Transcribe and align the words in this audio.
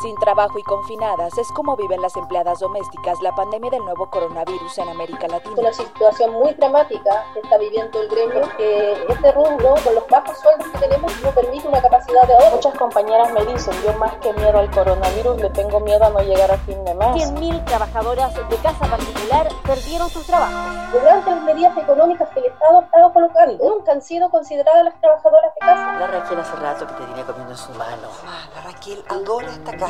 Sin 0.00 0.16
trabajo 0.16 0.58
y 0.58 0.62
confinadas 0.62 1.36
es 1.36 1.52
como 1.52 1.76
viven 1.76 2.00
las 2.00 2.16
empleadas 2.16 2.58
domésticas 2.60 3.20
la 3.20 3.34
pandemia 3.34 3.70
del 3.70 3.84
nuevo 3.84 4.08
coronavirus 4.08 4.78
en 4.78 4.88
América 4.88 5.28
Latina. 5.28 5.56
Una 5.58 5.74
situación 5.74 6.32
muy 6.32 6.54
dramática 6.54 7.26
que 7.34 7.40
está 7.40 7.58
viviendo 7.58 8.00
el 8.00 8.08
gremio, 8.08 8.48
que 8.56 8.92
este 9.10 9.32
rubro, 9.32 9.74
con 9.84 9.94
los 9.94 10.08
bajos 10.08 10.38
sueldos 10.38 10.68
que 10.68 10.78
tenemos, 10.78 11.12
no 11.22 11.30
permite 11.32 11.68
una 11.68 11.82
capacidad 11.82 12.26
de 12.26 12.32
ahorro. 12.32 12.56
Muchas 12.56 12.78
compañeras 12.78 13.30
me 13.34 13.44
dicen, 13.44 13.74
yo 13.84 13.92
más 13.98 14.14
que 14.22 14.32
miedo 14.32 14.58
al 14.58 14.70
coronavirus, 14.70 15.36
le 15.36 15.50
tengo 15.50 15.80
miedo 15.80 16.02
a 16.02 16.08
no 16.08 16.20
llegar 16.20 16.50
a 16.50 16.56
fin 16.56 16.82
de 16.82 16.94
mes. 16.94 17.30
100.000 17.30 17.64
trabajadoras 17.66 18.34
de 18.34 18.56
casa 18.56 18.86
particular 18.86 19.48
perdieron 19.66 20.08
sus 20.08 20.24
trabajos. 20.24 20.92
Durante 20.92 21.30
las 21.30 21.42
medidas 21.42 21.76
económicas 21.76 22.26
que 22.30 22.40
el 22.40 22.46
Estado 22.46 22.78
ha 22.78 22.82
estado 22.84 23.12
colocando, 23.12 23.68
nunca 23.68 23.92
han 23.92 24.00
sido 24.00 24.30
consideradas 24.30 24.82
las 24.82 24.98
trabajadoras 24.98 25.54
de 25.54 25.60
casa. 25.60 25.92
La 25.98 26.06
Raquel 26.06 26.40
hace 26.40 26.56
rato 26.56 26.86
que 26.86 26.94
te 26.94 27.04
tiene 27.04 27.22
comiendo 27.24 27.52
en 27.52 27.58
su 27.58 27.72
mano. 27.72 28.08
Ah, 28.26 28.48
la 28.54 28.62
Raquel 28.62 29.04
adora 29.10 29.46
esta 29.48 29.76
casa. 29.76 29.89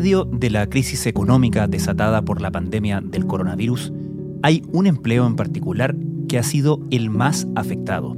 Medio 0.00 0.24
de 0.24 0.48
la 0.48 0.66
crisis 0.66 1.04
económica 1.06 1.66
desatada 1.68 2.22
por 2.22 2.40
la 2.40 2.50
pandemia 2.50 3.02
del 3.02 3.26
coronavirus, 3.26 3.92
hay 4.42 4.62
un 4.72 4.86
empleo 4.86 5.26
en 5.26 5.36
particular 5.36 5.94
que 6.26 6.38
ha 6.38 6.42
sido 6.42 6.80
el 6.90 7.10
más 7.10 7.46
afectado, 7.54 8.16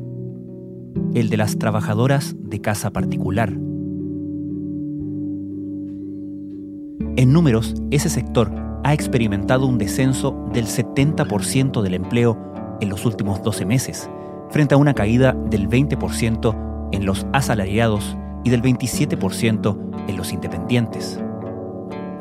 el 1.12 1.28
de 1.28 1.36
las 1.36 1.58
trabajadoras 1.58 2.36
de 2.38 2.60
casa 2.60 2.92
particular. 2.92 3.50
En 7.16 7.32
números, 7.32 7.74
ese 7.90 8.10
sector 8.10 8.52
ha 8.84 8.94
experimentado 8.94 9.66
un 9.66 9.78
descenso 9.78 10.36
del 10.52 10.66
70% 10.66 11.82
del 11.82 11.94
empleo 11.94 12.38
en 12.80 12.90
los 12.90 13.04
últimos 13.04 13.42
12 13.42 13.66
meses, 13.66 14.08
frente 14.50 14.76
a 14.76 14.78
una 14.78 14.94
caída 14.94 15.32
del 15.50 15.68
20% 15.68 16.90
en 16.92 17.06
los 17.06 17.26
asalariados 17.32 18.16
y 18.44 18.50
del 18.50 18.62
27% 18.62 20.06
en 20.06 20.16
los 20.16 20.32
independientes. 20.32 21.20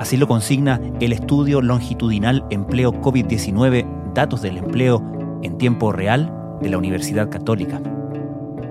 Así 0.02 0.18
lo 0.18 0.28
consigna 0.28 0.82
el 1.00 1.14
estudio 1.14 1.62
longitudinal 1.62 2.44
Empleo 2.50 2.92
COVID-19, 2.92 4.14
Datos 4.16 4.42
del 4.42 4.58
Empleo 4.58 5.00
en 5.44 5.60
Tiempo 5.60 5.92
Real 5.92 6.58
de 6.60 6.70
la 6.72 6.80
Universidad 6.80 7.30
Católica. 7.30 7.80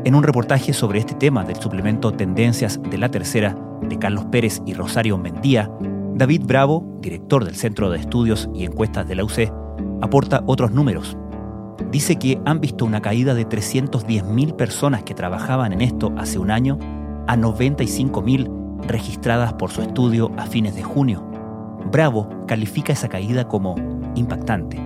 En 0.05 0.17
un 0.17 0.25
reportaje 0.25 0.73
sobre 0.73 0.99
este 0.99 1.15
tema 1.15 1.45
del 1.45 1.55
suplemento 1.55 2.11
Tendencias 2.11 2.81
de 2.83 2.99
la 2.99 3.13
Tercera 3.13 3.57
de 3.81 3.97
Carlos 3.97 4.25
Pérez 4.25 4.61
y 4.67 4.75
Rosario 4.75 5.19
Mendía, 5.19 5.71
David 6.17 6.43
Bravo, 6.47 6.99
director 7.01 7.45
del 7.45 7.55
Centro 7.55 7.91
de 7.91 8.01
Estudios 8.01 8.51
y 8.53 8.65
Encuestas 8.65 9.07
de 9.07 9.15
la 9.15 9.23
UC, 9.23 9.53
aporta 10.03 10.43
otros 10.47 10.73
números. 10.73 11.17
Dice 11.93 12.17
que 12.17 12.41
han 12.45 12.61
visto 12.61 12.85
una 12.85 13.03
caída 13.03 13.35
de 13.35 13.47
310.000 13.47 14.57
personas 14.57 15.05
que 15.05 15.15
trabajaban 15.15 15.73
en 15.73 15.83
esto 15.83 16.13
hace 16.19 16.41
un 16.41 16.51
año 16.51 16.77
a 17.29 17.37
95.000 17.37 18.61
registradas 18.87 19.53
por 19.55 19.71
su 19.71 19.83
estudio 19.83 20.33
a 20.37 20.47
fines 20.47 20.75
de 20.75 20.83
junio. 20.83 21.30
Bravo 21.91 22.29
califica 22.47 22.93
esa 22.93 23.09
caída 23.09 23.49
como 23.49 23.75
impactante. 24.15 24.81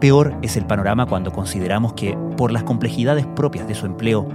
Peor 0.00 0.36
es 0.42 0.56
el 0.56 0.66
panorama 0.66 1.06
cuando 1.06 1.30
consideramos 1.30 1.92
que, 1.92 2.18
por 2.36 2.50
las 2.50 2.64
complejidades 2.64 3.26
propias 3.26 3.68
de 3.68 3.74
su 3.74 3.86
empleo, 3.86 4.26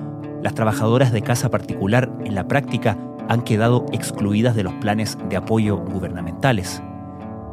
las 0.42 0.54
trabajadoras 0.54 1.12
de 1.12 1.22
casa 1.22 1.50
particular 1.50 2.10
en 2.24 2.36
la 2.36 2.48
práctica 2.48 2.98
han 3.28 3.42
quedado 3.42 3.86
excluidas 3.92 4.56
de 4.56 4.64
los 4.64 4.74
planes 4.76 5.18
de 5.30 5.36
apoyo 5.36 5.78
gubernamentales. 5.78 6.82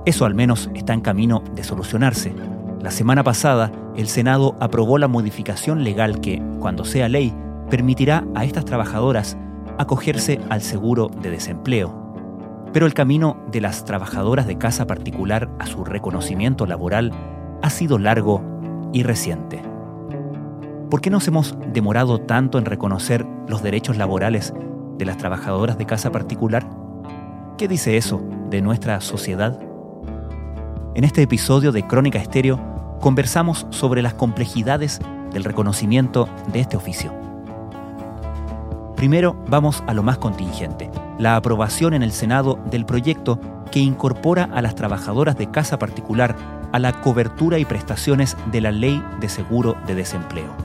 Eso 0.05 0.27
al 0.27 0.35
menos 0.35 0.71
está 0.75 0.93
en 0.93 1.01
camino 1.01 1.43
de 1.55 1.65
solucionarse. 1.65 2.35
La 2.81 2.91
semana 2.91 3.25
pasada, 3.25 3.73
el 3.97 4.07
Senado 4.07 4.55
aprobó 4.61 4.99
la 4.99 5.09
modificación 5.09 5.83
legal 5.83 6.21
que, 6.21 6.43
cuando 6.61 6.85
sea 6.85 7.09
ley, 7.09 7.35
permitirá 7.71 8.25
a 8.35 8.45
estas 8.45 8.65
trabajadoras 8.65 9.37
acogerse 9.79 10.39
al 10.51 10.61
seguro 10.61 11.09
de 11.21 11.31
desempleo. 11.31 12.04
Pero 12.75 12.87
el 12.87 12.93
camino 12.93 13.37
de 13.53 13.61
las 13.61 13.85
trabajadoras 13.85 14.49
de 14.49 14.59
casa 14.59 14.85
particular 14.85 15.49
a 15.61 15.67
su 15.67 15.85
reconocimiento 15.85 16.67
laboral 16.67 17.13
ha 17.63 17.71
sido 17.71 18.01
largo 18.01 18.43
y 18.93 19.05
reciente. 19.05 19.63
¿Por 20.91 21.01
qué 21.01 21.09
nos 21.09 21.29
hemos 21.29 21.57
demorado 21.73 22.21
tanto 22.21 22.59
en 22.59 22.65
reconocer 22.65 23.25
los 23.47 23.63
derechos 23.63 23.97
laborales 23.97 24.53
de 24.99 25.05
las 25.05 25.19
trabajadoras 25.19 25.79
de 25.79 25.87
casa 25.87 26.11
particular? 26.11 26.69
¿Qué 27.59 27.69
dice 27.69 27.97
eso 27.97 28.21
de 28.51 28.61
nuestra 28.61 29.01
sociedad? 29.01 29.57
En 30.97 31.05
este 31.05 31.23
episodio 31.23 31.71
de 31.71 31.87
Crónica 31.87 32.19
Estéreo 32.19 32.99
conversamos 33.01 33.69
sobre 33.71 34.03
las 34.03 34.15
complejidades 34.15 34.99
del 35.33 35.45
reconocimiento 35.45 36.29
de 36.53 36.59
este 36.59 36.77
oficio. 36.77 37.24
Primero 39.05 39.37
vamos 39.49 39.85
a 39.87 39.93
lo 39.93 40.03
más 40.03 40.17
contingente, 40.17 40.91
la 41.19 41.37
aprobación 41.37 41.93
en 41.93 42.03
el 42.03 42.11
Senado 42.11 42.59
del 42.71 42.87
proyecto 42.87 43.39
que 43.71 43.79
incorpora 43.79 44.45
a 44.45 44.63
las 44.63 44.77
trabajadoras 44.77 45.37
de 45.37 45.51
casa 45.51 45.79
particular 45.79 46.35
a 46.73 46.79
la 46.79 47.03
cobertura 47.03 47.59
y 47.59 47.67
prestaciones 47.67 48.35
de 48.51 48.63
la 48.63 48.73
Ley 48.73 49.05
de 49.21 49.29
Seguro 49.29 49.77
de 49.87 49.95
Desempleo. 49.95 50.57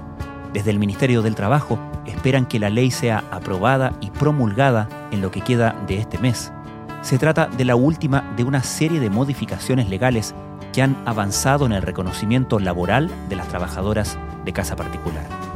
Desde 0.54 0.72
el 0.72 0.80
Ministerio 0.80 1.22
del 1.22 1.36
Trabajo 1.36 1.78
esperan 2.06 2.46
que 2.46 2.60
la 2.60 2.70
ley 2.70 2.92
sea 2.92 3.26
aprobada 3.30 3.92
y 4.00 4.10
promulgada 4.10 4.88
en 5.12 5.20
lo 5.20 5.32
que 5.32 5.42
queda 5.42 5.76
de 5.86 5.98
este 5.98 6.18
mes. 6.18 6.54
Se 7.02 7.18
trata 7.18 7.48
de 7.48 7.66
la 7.66 7.76
última 7.76 8.24
de 8.38 8.46
una 8.46 8.64
serie 8.64 9.02
de 9.02 9.10
modificaciones 9.10 9.90
legales 9.90 10.34
que 10.72 10.82
han 10.82 10.96
avanzado 11.06 11.66
en 11.66 11.74
el 11.74 11.82
reconocimiento 11.82 12.58
laboral 12.58 13.12
de 13.28 13.36
las 13.36 13.50
trabajadoras 13.50 14.18
de 14.46 14.54
casa 14.54 14.78
particular. 14.78 15.49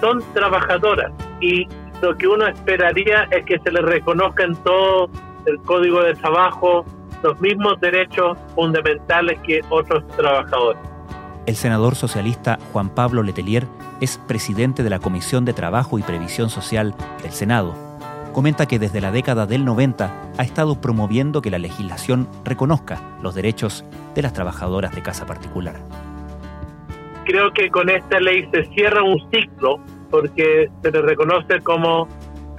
Son 0.00 0.22
trabajadoras 0.32 1.12
y 1.40 1.66
lo 2.02 2.16
que 2.16 2.26
uno 2.26 2.46
esperaría 2.46 3.24
es 3.30 3.44
que 3.44 3.58
se 3.58 3.70
les 3.70 3.82
reconozca 3.82 4.44
en 4.44 4.56
todo 4.56 5.10
el 5.46 5.58
código 5.62 6.02
de 6.02 6.14
trabajo 6.14 6.84
los 7.22 7.38
mismos 7.40 7.78
derechos 7.80 8.38
fundamentales 8.54 9.38
que 9.46 9.60
otros 9.68 10.06
trabajadores. 10.16 10.80
El 11.46 11.56
senador 11.56 11.94
socialista 11.94 12.58
Juan 12.72 12.88
Pablo 12.88 13.22
Letelier 13.22 13.66
es 14.00 14.18
presidente 14.18 14.82
de 14.82 14.90
la 14.90 14.98
Comisión 14.98 15.44
de 15.44 15.52
Trabajo 15.52 15.98
y 15.98 16.02
Previsión 16.02 16.48
Social 16.48 16.94
del 17.22 17.32
Senado. 17.32 17.74
Comenta 18.32 18.66
que 18.66 18.78
desde 18.78 19.00
la 19.00 19.10
década 19.10 19.46
del 19.46 19.64
90 19.64 20.10
ha 20.38 20.42
estado 20.42 20.80
promoviendo 20.80 21.42
que 21.42 21.50
la 21.50 21.58
legislación 21.58 22.28
reconozca 22.44 23.00
los 23.20 23.34
derechos 23.34 23.84
de 24.14 24.22
las 24.22 24.32
trabajadoras 24.32 24.94
de 24.94 25.02
casa 25.02 25.26
particular 25.26 25.74
creo 27.30 27.52
que 27.52 27.70
con 27.70 27.88
esta 27.88 28.18
ley 28.18 28.48
se 28.52 28.64
cierra 28.74 29.04
un 29.04 29.18
ciclo 29.30 29.78
porque 30.10 30.68
se 30.82 30.90
le 30.90 31.02
reconoce 31.02 31.60
como 31.60 32.08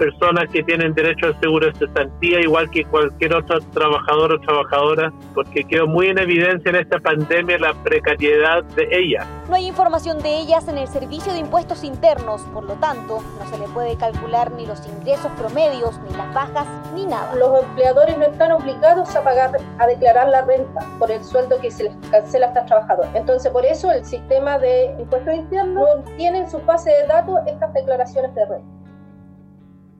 personas 0.02 0.50
que 0.52 0.64
tienen 0.64 0.96
derecho 0.96 1.28
al 1.28 1.40
seguro 1.40 1.68
de 1.68 1.74
cesantía, 1.74 2.40
igual 2.40 2.68
que 2.72 2.84
cualquier 2.86 3.36
otro 3.36 3.60
trabajador 3.72 4.34
o 4.34 4.42
trabajadora, 4.42 5.14
porque 5.36 5.64
quedó 5.64 5.86
muy 5.86 6.08
en 6.08 6.18
evidencia 6.18 6.72
en 6.72 6.78
esta 6.78 6.98
pandemia 6.98 7.60
la 7.60 7.76
precariedad 7.84 8.64
de 8.76 8.88
ellas. 8.92 9.28
No 9.48 9.56
hay 9.56 9.68
información 9.68 10.18
de 10.24 10.40
ellas 10.40 10.68
en 10.68 10.80
el 10.80 10.88
Servicio 10.88 11.34
de 11.34 11.40
Impuestos 11.40 11.84
Internos, 11.84 12.42
por 12.52 12.64
lo 12.64 12.74
tanto, 12.78 13.20
no 13.38 13.48
se 13.52 13.60
le 13.60 13.68
puede 13.68 13.96
calcular 13.96 14.52
ni 14.54 14.66
los 14.66 14.88
ingresos 14.88 15.32
promedios, 15.38 16.00
ni 16.00 16.18
las 16.18 16.34
bajas, 16.34 16.66
ni 16.96 17.06
nada. 17.06 17.36
Los 17.36 17.64
empleadores 17.64 18.18
no 18.18 18.26
están 18.26 18.54
obligados 18.54 19.16
a 19.16 19.24
pagar, 19.24 19.52
a 19.78 19.86
declarar 19.86 20.30
la 20.30 20.42
renta 20.42 20.84
por 20.98 21.12
el 21.12 21.24
sueldo 21.24 21.62
que 21.62 21.70
se 21.70 21.84
les 21.84 21.94
cancela 22.10 22.48
a 22.48 22.50
estas 22.50 22.66
trabajadoras. 22.66 23.14
Entonces, 23.14 23.52
por 23.52 23.68
eso 23.68 23.92
el 23.92 24.04
sistema 24.04 24.58
de 24.58 24.96
impuestos 24.98 25.36
internos 25.36 25.88
no 25.96 26.04
tiene 26.18 26.40
en 26.40 26.50
su 26.50 26.58
base 26.62 26.90
de 26.90 27.06
datos 27.06 27.38
estas 27.46 27.72
declaraciones 27.76 28.34
de 28.34 28.46
renta. 28.48 28.81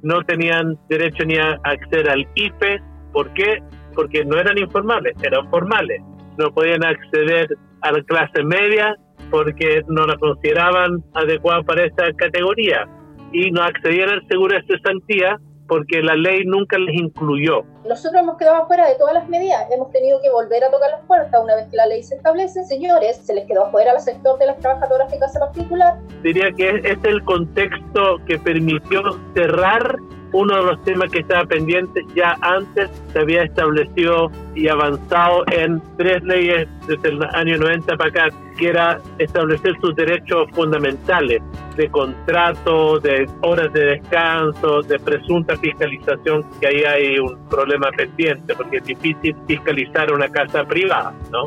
No 0.04 0.22
tenían 0.24 0.78
derecho 0.90 1.26
ni 1.26 1.38
a 1.38 1.60
acceder 1.64 2.10
al 2.10 2.28
IFE. 2.36 2.82
¿Por 3.14 3.34
qué? 3.34 3.62
Porque 3.96 4.26
no 4.26 4.38
eran 4.38 4.58
informales, 4.58 5.14
eran 5.24 5.50
formales. 5.50 6.02
No 6.38 6.52
podían 6.54 6.84
acceder 6.84 7.48
a 7.82 7.92
la 7.92 8.02
clase 8.04 8.44
media 8.44 8.96
porque 9.30 9.82
no 9.88 10.06
la 10.06 10.18
consideraban 10.18 11.04
adecuada 11.14 11.64
para 11.64 11.86
esta 11.86 12.12
categoría 12.14 12.88
y 13.32 13.52
no 13.52 13.62
accedían 13.62 14.10
al 14.10 14.28
seguro 14.28 14.56
de 14.56 14.64
cesantía 14.64 15.40
porque 15.72 16.02
la 16.02 16.18
ley 16.18 16.44
nunca 16.44 16.78
les 16.78 16.94
incluyó. 16.94 17.64
Nosotros 17.88 18.22
hemos 18.22 18.36
quedado 18.38 18.68
fuera 18.68 18.90
de 18.90 18.96
todas 18.96 19.14
las 19.14 19.30
medidas, 19.30 19.66
hemos 19.72 19.90
tenido 19.92 20.22
que 20.22 20.30
volver 20.30 20.66
a 20.66 20.70
tocar 20.70 20.92
las 20.92 21.00
puertas 21.06 21.42
una 21.42 21.56
vez 21.56 21.68
que 21.70 21.78
la 21.78 21.86
ley 21.86 22.04
se 22.04 22.16
establece. 22.16 22.66
Señores, 22.66 23.16
se 23.26 23.34
les 23.34 23.48
quedó 23.48 23.72
fuera 23.72 23.94
al 23.94 24.02
sector 24.02 24.38
de 24.38 24.48
las 24.48 24.60
trabajadoras 24.60 25.10
de 25.10 25.18
casa 25.18 25.40
particular. 25.40 25.98
Diría 26.24 26.52
que 26.58 26.72
este 26.72 26.92
es 26.92 27.06
el 27.06 27.24
contexto 27.24 28.18
que 28.28 28.38
permitió 28.38 29.02
cerrar 29.34 29.96
uno 30.34 30.56
de 30.56 30.64
los 30.64 30.84
temas 30.84 31.12
que 31.12 31.20
estaba 31.20 31.46
pendiente 31.46 32.06
ya 32.16 32.38
antes 32.42 32.90
se 33.12 33.20
había 33.20 33.44
establecido 33.44 34.32
y 34.56 34.68
avanzado 34.68 35.44
en 35.52 35.82
tres 35.98 36.24
leyes 36.24 36.68
desde 36.88 37.10
el 37.10 37.24
año 37.34 37.58
90 37.58 37.98
para 37.98 38.10
acá, 38.10 38.36
que 38.58 38.70
era 38.70 39.00
establecer 39.20 39.74
sus 39.82 39.96
derechos 39.96 40.48
fundamentales 40.54 41.42
de 41.76 41.90
contrato, 41.90 43.00
de 43.00 43.28
horas 43.42 43.72
de 43.74 43.86
descanso, 43.86 44.82
de 44.82 45.00
presunta 45.00 45.56
fiscalización, 45.58 46.46
que 46.60 46.68
ahí 46.68 46.84
hay 46.84 47.20
un 47.20 47.38
problema 47.50 47.90
pendiente, 47.96 48.56
porque 48.56 48.78
es 48.78 48.86
difícil 48.86 49.36
fiscalizar 49.48 50.12
una 50.12 50.30
casa 50.30 50.64
privada, 50.64 51.14
¿no? 51.32 51.46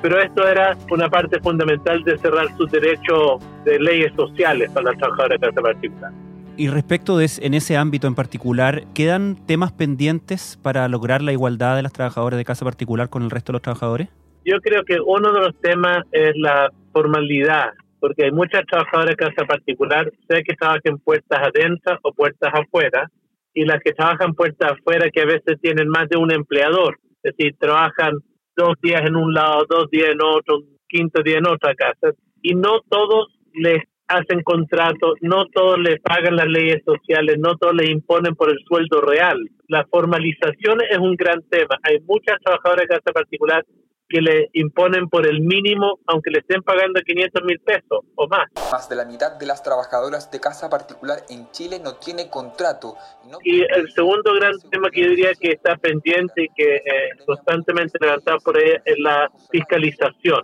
Pero 0.00 0.20
esto 0.20 0.46
era 0.46 0.76
una 0.90 1.08
parte 1.08 1.40
fundamental 1.40 2.04
de 2.04 2.16
cerrar 2.18 2.46
sus 2.56 2.70
derechos 2.70 3.42
de 3.64 3.80
leyes 3.80 4.12
sociales 4.14 4.70
para 4.70 4.90
las 4.90 4.98
trabajadoras 4.98 5.40
de 5.40 5.46
casa 5.48 5.60
particular. 5.60 6.12
Y 6.58 6.66
respecto 6.66 7.16
de 7.16 7.30
en 7.40 7.54
ese 7.54 7.76
ámbito 7.76 8.08
en 8.08 8.16
particular, 8.16 8.82
¿quedan 8.92 9.36
temas 9.46 9.70
pendientes 9.70 10.58
para 10.60 10.88
lograr 10.88 11.22
la 11.22 11.30
igualdad 11.30 11.76
de 11.76 11.82
las 11.82 11.92
trabajadoras 11.92 12.36
de 12.36 12.44
casa 12.44 12.64
particular 12.64 13.08
con 13.08 13.22
el 13.22 13.30
resto 13.30 13.52
de 13.52 13.58
los 13.58 13.62
trabajadores? 13.62 14.08
Yo 14.44 14.58
creo 14.60 14.82
que 14.82 14.96
uno 15.00 15.32
de 15.32 15.38
los 15.38 15.60
temas 15.60 15.98
es 16.10 16.32
la 16.34 16.68
formalidad, 16.92 17.74
porque 18.00 18.24
hay 18.24 18.32
muchas 18.32 18.66
trabajadoras 18.66 19.10
de 19.10 19.24
casa 19.24 19.46
particular, 19.46 20.10
sé 20.28 20.42
que 20.42 20.56
trabajan 20.56 20.98
puertas 20.98 21.38
adentro 21.38 21.96
o 22.02 22.12
puertas 22.12 22.52
afuera, 22.52 23.08
y 23.54 23.64
las 23.64 23.80
que 23.80 23.92
trabajan 23.92 24.34
puertas 24.34 24.72
afuera 24.72 25.10
que 25.12 25.20
a 25.20 25.26
veces 25.26 25.60
tienen 25.62 25.88
más 25.88 26.08
de 26.08 26.18
un 26.18 26.32
empleador, 26.32 26.98
es 27.22 27.36
decir, 27.36 27.54
trabajan 27.60 28.14
dos 28.56 28.74
días 28.82 29.02
en 29.06 29.14
un 29.14 29.32
lado, 29.32 29.64
dos 29.70 29.88
días 29.92 30.10
en 30.10 30.18
otro, 30.20 30.56
un 30.56 30.76
quinto 30.88 31.22
día 31.22 31.38
en 31.38 31.46
otra 31.46 31.76
casa, 31.76 32.16
y 32.42 32.56
no 32.56 32.80
todos 32.88 33.28
les 33.54 33.84
hacen 34.08 34.42
contratos, 34.42 35.14
no 35.20 35.46
todos 35.46 35.78
le 35.78 35.98
pagan 35.98 36.36
las 36.36 36.46
leyes 36.46 36.82
sociales, 36.84 37.36
no 37.38 37.56
todos 37.56 37.74
le 37.74 37.90
imponen 37.90 38.34
por 38.34 38.50
el 38.50 38.58
sueldo 38.66 39.00
real. 39.02 39.38
La 39.68 39.86
formalización 39.86 40.80
es 40.90 40.98
un 40.98 41.14
gran 41.14 41.42
tema. 41.50 41.76
Hay 41.82 42.00
muchas 42.00 42.38
trabajadoras 42.42 42.88
de 42.88 42.96
casa 42.96 43.12
particular 43.12 43.64
que 44.08 44.22
le 44.22 44.48
imponen 44.54 45.08
por 45.08 45.26
el 45.26 45.42
mínimo, 45.42 45.98
aunque 46.06 46.30
le 46.30 46.38
estén 46.38 46.62
pagando 46.62 47.00
500 47.00 47.42
mil 47.44 47.60
pesos 47.60 48.00
o 48.14 48.26
más. 48.26 48.48
Más 48.72 48.88
de 48.88 48.96
la 48.96 49.04
mitad 49.04 49.32
de 49.38 49.44
las 49.44 49.62
trabajadoras 49.62 50.30
de 50.30 50.40
casa 50.40 50.70
particular 50.70 51.18
en 51.28 51.50
Chile 51.50 51.78
no 51.78 51.96
tiene 51.96 52.30
contrato. 52.30 52.96
Y 53.44 53.60
el 53.60 53.92
segundo 53.92 54.32
gran 54.34 54.58
tema 54.70 54.88
que 54.90 55.02
yo 55.02 55.10
diría 55.10 55.32
que 55.38 55.52
está 55.52 55.76
pendiente 55.76 56.44
y 56.44 56.48
que 56.56 56.76
eh, 56.76 57.10
constantemente 57.26 57.98
levantado 58.00 58.38
por 58.38 58.56
ella 58.56 58.80
es 58.86 58.98
la 58.98 59.30
fiscalización 59.50 60.42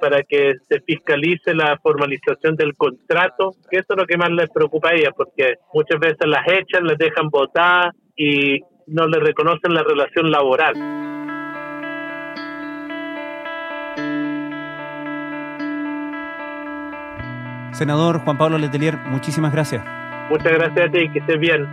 para 0.00 0.22
que 0.22 0.54
se 0.68 0.80
fiscalice 0.80 1.54
la 1.54 1.78
formalización 1.82 2.56
del 2.56 2.74
contrato, 2.76 3.54
que 3.70 3.78
eso 3.78 3.94
es 3.94 3.96
lo 3.98 4.06
que 4.06 4.16
más 4.16 4.30
les 4.30 4.50
preocupa 4.50 4.90
a 4.90 4.94
ella, 4.94 5.10
porque 5.16 5.54
muchas 5.72 5.98
veces 6.00 6.26
las 6.26 6.46
echan, 6.48 6.86
las 6.86 6.98
dejan 6.98 7.28
votar 7.28 7.92
y 8.16 8.60
no 8.86 9.06
les 9.06 9.22
reconocen 9.22 9.74
la 9.74 9.82
relación 9.82 10.30
laboral. 10.30 10.74
Senador 17.72 18.20
Juan 18.20 18.38
Pablo 18.38 18.58
Letelier, 18.58 18.96
muchísimas 18.96 19.52
gracias. 19.52 19.84
Muchas 20.30 20.52
gracias 20.52 20.88
a 20.88 20.90
ti, 20.90 21.08
que 21.08 21.18
estés 21.18 21.38
bien. 21.38 21.66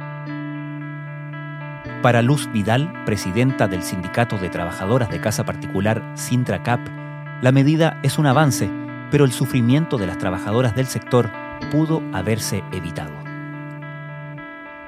Para 2.02 2.22
Luz 2.22 2.50
Vidal, 2.52 2.92
presidenta 3.06 3.68
del 3.68 3.84
Sindicato 3.84 4.38
de 4.38 4.50
Trabajadoras 4.50 5.10
de 5.12 5.20
Casa 5.20 5.44
Particular 5.44 6.02
Sintracap, 6.16 6.80
la 7.42 7.52
medida 7.52 7.98
es 8.04 8.20
un 8.20 8.26
avance, 8.26 8.70
pero 9.12 9.24
el 9.24 9.32
sufrimiento 9.32 9.98
de 9.98 10.08
las 10.08 10.18
trabajadoras 10.18 10.76
del 10.76 10.86
sector 10.86 11.30
pudo 11.72 12.02
haberse 12.14 12.64
evitado. 12.74 13.14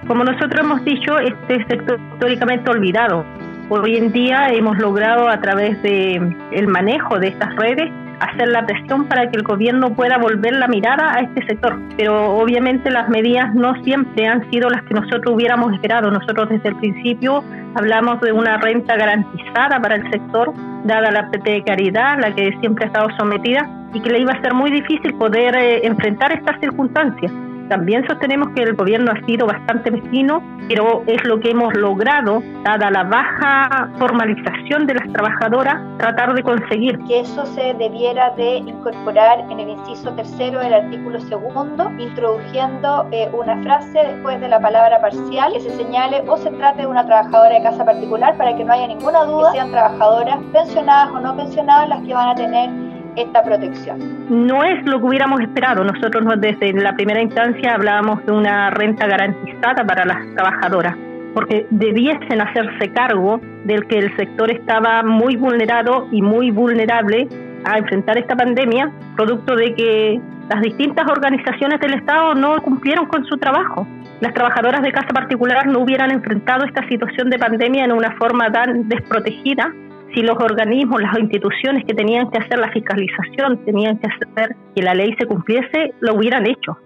Como 0.07 0.24
nosotros 0.24 0.59
hemos 0.59 0.83
dicho, 0.83 1.18
este 1.19 1.65
sector 1.65 2.00
históricamente 2.13 2.69
olvidado. 2.69 3.24
Hoy 3.69 3.95
en 3.95 4.12
día 4.12 4.50
hemos 4.50 4.77
logrado 4.80 5.30
a 5.30 5.39
través 5.39 5.81
del 5.81 6.36
el 6.51 6.68
manejo 6.68 7.19
de 7.19 7.30
estas 7.30 7.56
redes 7.56 7.89
hacer 8.19 8.50
la 8.50 8.65
presión 8.65 9.06
para 9.07 9.30
que 9.30 9.38
el 9.38 9.44
gobierno 9.44 9.94
pueda 9.95 10.18
volver 10.18 10.54
la 10.54 10.68
mirada 10.68 11.15
a 11.15 11.21
este 11.21 11.45
sector. 11.45 11.80
Pero 11.97 12.33
obviamente 12.36 12.92
las 12.92 13.09
medidas 13.09 13.54
no 13.56 13.74
siempre 13.83 14.27
han 14.27 14.50
sido 14.51 14.69
las 14.69 14.83
que 14.83 14.94
nosotros 14.94 15.36
hubiéramos 15.36 15.74
esperado. 15.74 16.12
Nosotros 16.12 16.50
desde 16.50 16.69
el 16.69 16.75
principio 16.75 17.44
hablamos 17.75 18.19
de 18.21 18.31
una 18.31 18.57
renta 18.57 18.95
garantizada 18.95 19.80
para 19.81 19.95
el 19.95 20.12
sector, 20.12 20.54
dada 20.83 21.12
la 21.12 21.30
precariedad 21.30 22.13
a 22.13 22.18
la 22.18 22.36
que 22.36 22.51
siempre 22.60 22.86
ha 22.86 22.88
estado 22.88 23.10
sometida 23.18 23.69
y 23.94 24.01
que 24.01 24.10
le 24.10 24.19
iba 24.19 24.33
a 24.33 24.42
ser 24.42 24.54
muy 24.54 24.72
difícil 24.72 25.13
poder 25.16 25.56
eh, 25.56 25.86
enfrentar 25.86 26.31
estas 26.31 26.60
circunstancias. 26.60 27.31
También 27.71 28.06
sostenemos 28.06 28.50
que 28.53 28.63
el 28.63 28.75
gobierno 28.75 29.13
ha 29.13 29.25
sido 29.25 29.47
bastante 29.47 29.91
mezquino, 29.91 30.44
pero 30.68 31.03
es 31.07 31.23
lo 31.23 31.39
que 31.39 31.51
hemos 31.51 31.73
logrado, 31.73 32.44
dada 32.65 32.91
la 32.91 33.03
baja 33.06 33.89
formalización 33.97 34.88
de 34.88 34.95
las 34.95 35.07
trabajadoras, 35.13 35.77
tratar 35.97 36.33
de 36.33 36.44
conseguir. 36.44 37.00
Que 37.07 37.21
eso 37.21 37.45
se 37.45 37.73
debiera 37.75 38.31
de 38.31 38.57
incorporar 38.57 39.45
en 39.50 39.57
el 39.57 39.69
inciso 39.69 40.12
tercero 40.15 40.59
del 40.59 40.73
artículo 40.73 41.21
segundo, 41.21 41.89
introduciendo 41.97 43.07
eh, 43.13 43.29
una 43.31 43.56
frase 43.63 44.00
después 44.06 44.41
de 44.41 44.50
la 44.50 44.59
palabra 44.59 45.00
parcial 45.00 45.53
que 45.53 45.62
se 45.62 45.69
señale 45.69 46.25
o 46.27 46.35
se 46.35 46.50
trate 46.50 46.81
de 46.81 46.88
una 46.88 47.06
trabajadora 47.06 47.56
de 47.56 47.63
casa 47.63 47.85
particular 47.85 48.35
para 48.35 48.53
que 48.53 48.65
no 48.65 48.73
haya 48.73 48.88
ninguna 48.88 49.23
duda 49.23 49.53
que 49.53 49.59
sean 49.59 49.71
trabajadoras 49.71 50.39
pensionadas 50.51 51.09
o 51.12 51.21
no 51.21 51.38
pensionadas 51.38 51.88
las 51.88 52.01
que 52.01 52.13
van 52.13 52.27
a 52.27 52.35
tener 52.35 52.69
esta 53.16 53.44
protección. 53.44 54.00
No 54.30 54.63
es 54.63 54.86
lo 54.86 55.00
que 55.00 55.06
hubiéramos 55.06 55.42
esperado. 55.42 55.84
Nosotros 55.84 56.24
desde 56.40 56.74
la 56.74 56.94
primera 56.96 57.22
instancia 57.22 57.75
hablábamos 57.75 58.25
de 58.25 58.31
una 58.31 58.69
renta 58.69 59.08
garantizada 59.08 59.86
para 59.86 60.06
las 60.06 60.18
trabajadoras, 60.36 60.96
porque 61.34 61.66
debiesen 61.69 62.42
hacerse 62.42 62.92
cargo 62.94 63.40
del 63.66 63.85
que 63.88 64.00
el 64.00 64.16
sector 64.16 64.52
estaba 64.52 65.04
muy 65.04 65.35
vulnerado 65.35 66.07
y 66.12 66.21
muy 66.21 66.52
vulnerable 66.52 67.28
a 67.64 67.78
enfrentar 67.78 68.18
esta 68.18 68.35
pandemia, 68.35 68.92
producto 69.16 69.56
de 69.56 69.76
que 69.76 70.21
las 70.50 70.62
distintas 70.62 71.07
organizaciones 71.09 71.80
del 71.80 71.94
Estado 71.94 72.33
no 72.35 72.62
cumplieron 72.62 73.06
con 73.06 73.24
su 73.26 73.38
trabajo. 73.38 73.88
Las 74.19 74.33
trabajadoras 74.33 74.81
de 74.81 74.92
casa 74.92 75.07
particular 75.07 75.66
no 75.68 75.80
hubieran 75.80 76.12
enfrentado 76.12 76.66
esta 76.66 76.88
situación 76.88 77.30
de 77.30 77.40
pandemia 77.40 77.85
en 77.85 77.92
una 77.92 78.12
forma 78.18 78.52
tan 78.52 78.88
desprotegida 78.88 79.74
si 80.13 80.21
los 80.21 80.37
organismos, 80.37 81.01
las 81.01 81.18
instituciones 81.19 81.85
que 81.85 81.94
tenían 81.94 82.30
que 82.31 82.39
hacer 82.39 82.59
la 82.59 82.71
fiscalización, 82.71 83.63
tenían 83.65 83.97
que 83.99 84.07
hacer 84.07 84.56
que 84.75 84.81
la 84.81 84.94
ley 84.94 85.15
se 85.19 85.25
cumpliese, 85.25 85.94
lo 85.99 86.15
hubieran 86.15 86.47
hecho. 86.47 86.77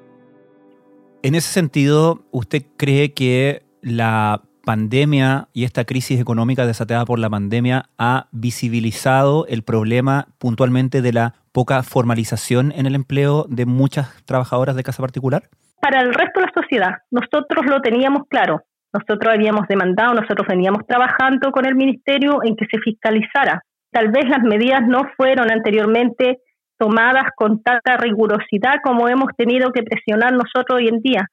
En 1.23 1.35
ese 1.35 1.51
sentido, 1.51 2.25
¿usted 2.31 2.63
cree 2.77 3.13
que 3.13 3.63
la 3.81 4.41
pandemia 4.65 5.47
y 5.53 5.63
esta 5.63 5.85
crisis 5.85 6.19
económica 6.19 6.65
desatada 6.65 7.05
por 7.05 7.19
la 7.19 7.29
pandemia 7.29 7.89
ha 7.97 8.27
visibilizado 8.31 9.45
el 9.47 9.63
problema 9.63 10.27
puntualmente 10.39 11.01
de 11.01 11.13
la 11.13 11.35
poca 11.51 11.83
formalización 11.83 12.73
en 12.75 12.85
el 12.85 12.95
empleo 12.95 13.45
de 13.47 13.65
muchas 13.65 14.23
trabajadoras 14.25 14.75
de 14.75 14.83
casa 14.83 15.01
particular? 15.01 15.43
Para 15.81 16.01
el 16.01 16.13
resto 16.13 16.39
de 16.39 16.47
la 16.47 16.51
sociedad, 16.53 16.91
nosotros 17.11 17.65
lo 17.65 17.79
teníamos 17.81 18.23
claro. 18.27 18.63
Nosotros 18.95 19.33
habíamos 19.33 19.67
demandado, 19.67 20.13
nosotros 20.13 20.47
veníamos 20.47 20.87
trabajando 20.87 21.51
con 21.51 21.65
el 21.65 21.75
ministerio 21.75 22.39
en 22.43 22.55
que 22.55 22.65
se 22.71 22.79
fiscalizara. 22.79 23.61
Tal 23.91 24.09
vez 24.09 24.23
las 24.29 24.41
medidas 24.41 24.87
no 24.87 25.03
fueron 25.17 25.51
anteriormente 25.51 26.37
tomadas 26.77 27.25
con 27.35 27.61
tanta 27.61 27.97
rigurosidad 27.97 28.75
como 28.81 29.09
hemos 29.09 29.35
tenido 29.35 29.73
que 29.73 29.83
presionar 29.83 30.31
nosotros 30.31 30.77
hoy 30.77 30.87
en 30.87 31.01
día. 31.01 31.27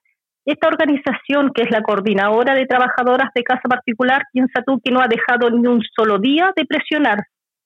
Esta 0.45 0.67
organización, 0.67 1.53
que 1.55 1.63
es 1.63 1.71
la 1.71 1.83
coordinadora 1.83 2.55
de 2.55 2.67
trabajadoras 2.67 3.31
de 3.33 3.45
casa 3.45 3.69
particular, 3.69 4.23
piensa 4.33 4.63
tú 4.67 4.81
que 4.83 4.91
no 4.91 5.01
ha 5.01 5.07
dejado 5.07 5.49
ni 5.51 5.65
un 5.69 5.83
solo 5.97 6.19
día 6.19 6.53
de 6.57 6.65
presionar, 6.65 7.19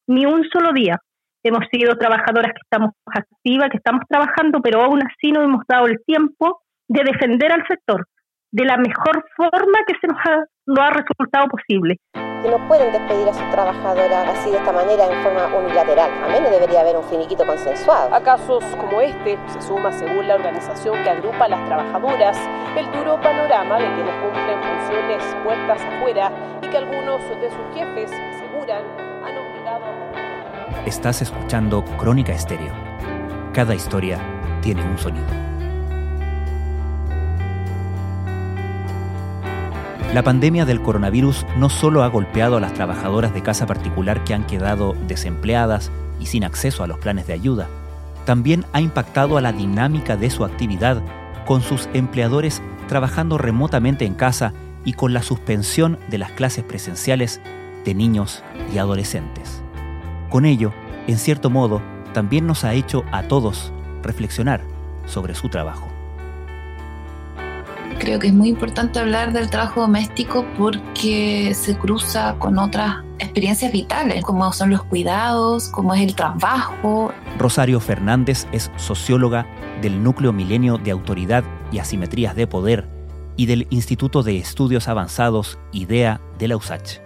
ni 0.07 0.26
un 0.26 0.45
solo 0.53 0.75
día. 0.75 0.99
Hemos 1.43 1.65
sido 1.73 1.97
trabajadoras 1.97 2.53
que 2.53 2.61
estamos 2.62 2.91
activas, 3.07 3.71
que 3.71 3.79
estamos 3.79 4.03
trabajando, 4.07 4.61
pero 4.61 4.83
aún 4.83 5.00
así 5.03 5.33
no 5.33 5.43
hemos 5.43 5.65
dado 5.67 5.87
el 5.87 6.05
tiempo 6.05 6.61
de 6.87 7.03
defender 7.03 7.50
al 7.50 7.67
sector 7.67 8.07
de 8.53 8.65
la 8.65 8.76
mejor 8.76 9.25
forma 9.37 9.79
que 9.87 9.95
se 10.00 10.07
nos 10.07 10.19
ha, 10.25 10.87
ha 10.87 10.91
resultado 10.91 11.47
posible. 11.49 11.97
que 12.12 12.50
no 12.50 12.69
pueden 12.69 12.93
despedir 12.93 13.29
a 13.29 13.33
sus 13.33 13.50
trabajadoras 13.50 14.29
así 14.29 14.50
de 14.50 14.59
esta 14.59 14.73
manera 14.73 15.07
en 15.07 15.23
forma 15.23 15.47
unilateral. 15.57 16.11
A 16.25 16.29
menos 16.29 16.50
debería 16.50 16.81
haber 16.81 16.97
un 16.97 17.05
finiquito 17.05 17.45
consensuado. 17.47 18.15
A 18.15 18.23
casos 18.23 18.62
como 18.76 19.00
este 19.00 19.38
se 19.49 19.62
suma, 19.62 19.91
según 19.93 20.29
la 20.29 20.37
organización 20.37 21.03
que 21.03 21.11
agrupa 21.11 21.47
a 21.47 21.49
las 21.49 21.65
trabajadoras, 21.65 22.38
el 22.76 22.87
duro 22.93 23.21
panorama 23.21 23.79
de 23.79 23.87
quienes 23.95 24.15
cumplen 24.23 24.62
funciones 24.62 25.37
puertas 25.45 25.83
afuera 25.83 26.31
y 26.62 26.69
que 26.69 26.76
algunos 26.76 27.21
de 27.41 27.50
sus 27.50 27.75
jefes 27.75 28.12
aseguran 28.12 28.83
han 29.25 29.38
obligado 29.38 29.85
a... 29.85 30.85
Estás 30.87 31.23
escuchando 31.23 31.85
Crónica 31.99 32.33
Estéreo. 32.33 32.75
Cada 33.53 33.75
historia 33.75 34.19
tiene 34.61 34.83
un 34.83 34.99
sonido. 34.99 35.46
La 40.15 40.23
pandemia 40.23 40.65
del 40.65 40.81
coronavirus 40.81 41.45
no 41.59 41.69
solo 41.69 42.03
ha 42.03 42.09
golpeado 42.09 42.57
a 42.57 42.61
las 42.61 42.73
trabajadoras 42.73 43.35
de 43.35 43.43
casa 43.43 43.67
particular 43.67 44.25
que 44.25 44.35
han 44.35 44.47
quedado 44.47 44.95
desempleadas 45.07 45.91
y 46.21 46.27
sin 46.27 46.45
acceso 46.45 46.83
a 46.83 46.87
los 46.87 46.99
planes 46.99 47.27
de 47.27 47.35
ayuda, 47.35 47.69
también 48.25 48.65
ha 48.73 48.81
impactado 48.81 49.37
a 49.37 49.41
la 49.41 49.53
dinámica 49.53 50.17
de 50.17 50.31
su 50.31 50.45
actividad 50.45 51.03
con 51.47 51.63
sus 51.63 51.89
empleadores 51.95 52.63
trabajando 52.89 53.39
remotamente 53.39 54.05
en 54.05 54.15
casa 54.15 54.53
y 54.85 54.93
con 54.93 55.13
la 55.13 55.23
suspensión 55.23 55.99
de 56.09 56.19
las 56.19 56.33
clases 56.33 56.65
presenciales 56.65 57.41
de 57.85 57.95
niños 57.95 58.43
y 58.73 58.79
adolescentes. 58.79 59.63
Con 60.31 60.45
ello, 60.45 60.73
en 61.07 61.19
cierto 61.19 61.51
modo, 61.51 61.83
también 62.13 62.47
nos 62.47 62.65
ha 62.65 62.75
hecho 62.75 63.05
a 63.13 63.25
todos 63.25 63.73
reflexionar 64.03 64.61
sobre 65.07 65.35
su 65.35 65.49
trabajo. 65.49 65.96
Creo 67.99 68.19
que 68.19 68.29
es 68.29 68.35
muy 68.35 68.49
importante 68.49 68.99
hablar 68.99 69.33
del 69.33 69.50
trabajo 69.50 69.81
doméstico 69.81 70.45
porque 70.57 71.53
se 71.55 71.76
cruza 71.76 72.37
con 72.38 72.59
otras 72.59 72.97
experiencias 73.19 73.73
vitales, 73.73 74.23
como 74.23 74.53
son 74.53 74.71
los 74.71 74.85
cuidados, 74.85 75.69
como 75.69 75.95
es 75.95 76.03
el 76.03 76.15
trabajo. 76.15 77.12
Rosario 77.38 77.81
Fernández 77.81 78.47
es 78.53 78.71
socióloga 78.76 79.47
del 79.81 80.03
Núcleo 80.03 80.33
Milenio 80.33 80.79
de 80.79 80.91
Autoridad 80.91 81.45
y 81.73 81.79
Asimetrías 81.79 82.37
de 82.37 82.47
Poder 82.47 82.88
y 83.37 83.47
del 83.47 83.67
Instituto 83.71 84.23
de 84.23 84.38
Estudios 84.38 84.88
Avanzados 84.88 85.59
IDEA 85.73 86.21
de 86.38 86.49
la 86.49 86.57
USACH. 86.57 87.06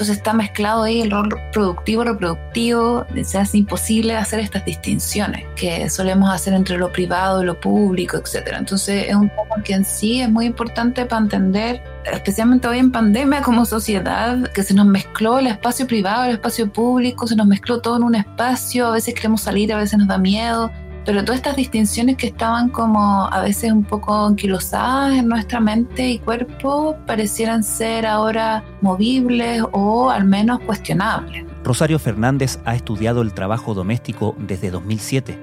Entonces 0.00 0.16
está 0.16 0.32
mezclado 0.32 0.84
ahí 0.84 1.02
el 1.02 1.10
rol 1.10 1.28
productivo, 1.52 2.04
reproductivo, 2.04 3.04
se 3.22 3.36
hace 3.36 3.58
imposible 3.58 4.16
hacer 4.16 4.40
estas 4.40 4.64
distinciones 4.64 5.44
que 5.56 5.90
solemos 5.90 6.30
hacer 6.30 6.54
entre 6.54 6.78
lo 6.78 6.90
privado 6.90 7.42
y 7.42 7.44
lo 7.44 7.60
público, 7.60 8.16
etc. 8.16 8.54
Entonces 8.58 9.08
es 9.10 9.14
un 9.14 9.28
tema 9.28 9.62
que 9.62 9.74
en 9.74 9.84
sí 9.84 10.22
es 10.22 10.30
muy 10.30 10.46
importante 10.46 11.04
para 11.04 11.20
entender, 11.20 11.82
especialmente 12.10 12.66
hoy 12.66 12.78
en 12.78 12.90
pandemia 12.90 13.42
como 13.42 13.66
sociedad, 13.66 14.50
que 14.54 14.62
se 14.62 14.72
nos 14.72 14.86
mezcló 14.86 15.38
el 15.38 15.48
espacio 15.48 15.86
privado, 15.86 16.24
el 16.24 16.30
espacio 16.30 16.72
público, 16.72 17.26
se 17.26 17.36
nos 17.36 17.46
mezcló 17.46 17.82
todo 17.82 17.98
en 17.98 18.04
un 18.04 18.14
espacio, 18.14 18.86
a 18.86 18.92
veces 18.92 19.12
queremos 19.12 19.42
salir, 19.42 19.70
a 19.70 19.76
veces 19.76 19.98
nos 19.98 20.08
da 20.08 20.16
miedo, 20.16 20.72
pero 21.04 21.24
todas 21.24 21.38
estas 21.38 21.56
distinciones 21.56 22.16
que 22.16 22.28
estaban 22.28 22.68
como 22.68 23.26
a 23.26 23.40
veces 23.42 23.72
un 23.72 23.84
poco 23.84 24.26
anquilosadas 24.26 25.14
en 25.14 25.28
nuestra 25.28 25.60
mente 25.60 26.08
y 26.08 26.18
cuerpo 26.18 26.96
parecieran 27.06 27.62
ser 27.62 28.06
ahora 28.06 28.62
movibles 28.80 29.62
o 29.72 30.10
al 30.10 30.24
menos 30.24 30.60
cuestionables. 30.60 31.44
Rosario 31.64 31.98
Fernández 31.98 32.58
ha 32.64 32.74
estudiado 32.74 33.22
el 33.22 33.34
trabajo 33.34 33.74
doméstico 33.74 34.34
desde 34.38 34.70
2007. 34.70 35.38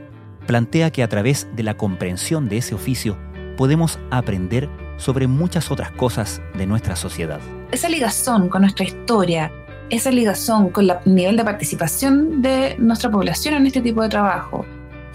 Plantea 0.46 0.92
que 0.92 1.04
a 1.04 1.10
través 1.10 1.48
de 1.56 1.64
la 1.64 1.76
comprensión 1.76 2.50
de 2.50 2.58
ese 2.58 2.74
oficio 2.74 3.18
podemos 3.58 4.00
aprender 4.12 4.70
sobre 4.98 5.28
muchas 5.28 5.72
otras 5.72 5.92
cosas 5.92 6.42
de 6.56 6.66
nuestra 6.66 6.96
sociedad. 6.96 7.40
Esa 7.72 7.90
ligazón 7.90 8.50
con 8.50 8.62
nuestra 8.62 8.86
historia, 8.86 9.52
esa 9.90 10.12
ligazón 10.12 10.70
con 10.70 10.90
el 10.90 10.98
nivel 11.06 11.38
de 11.38 11.44
participación 11.44 12.42
de 12.42 12.76
nuestra 12.80 13.12
población 13.12 13.56
en 13.56 13.68
este 13.68 13.82
tipo 13.82 14.02
de 14.02 14.10
trabajo, 14.10 14.66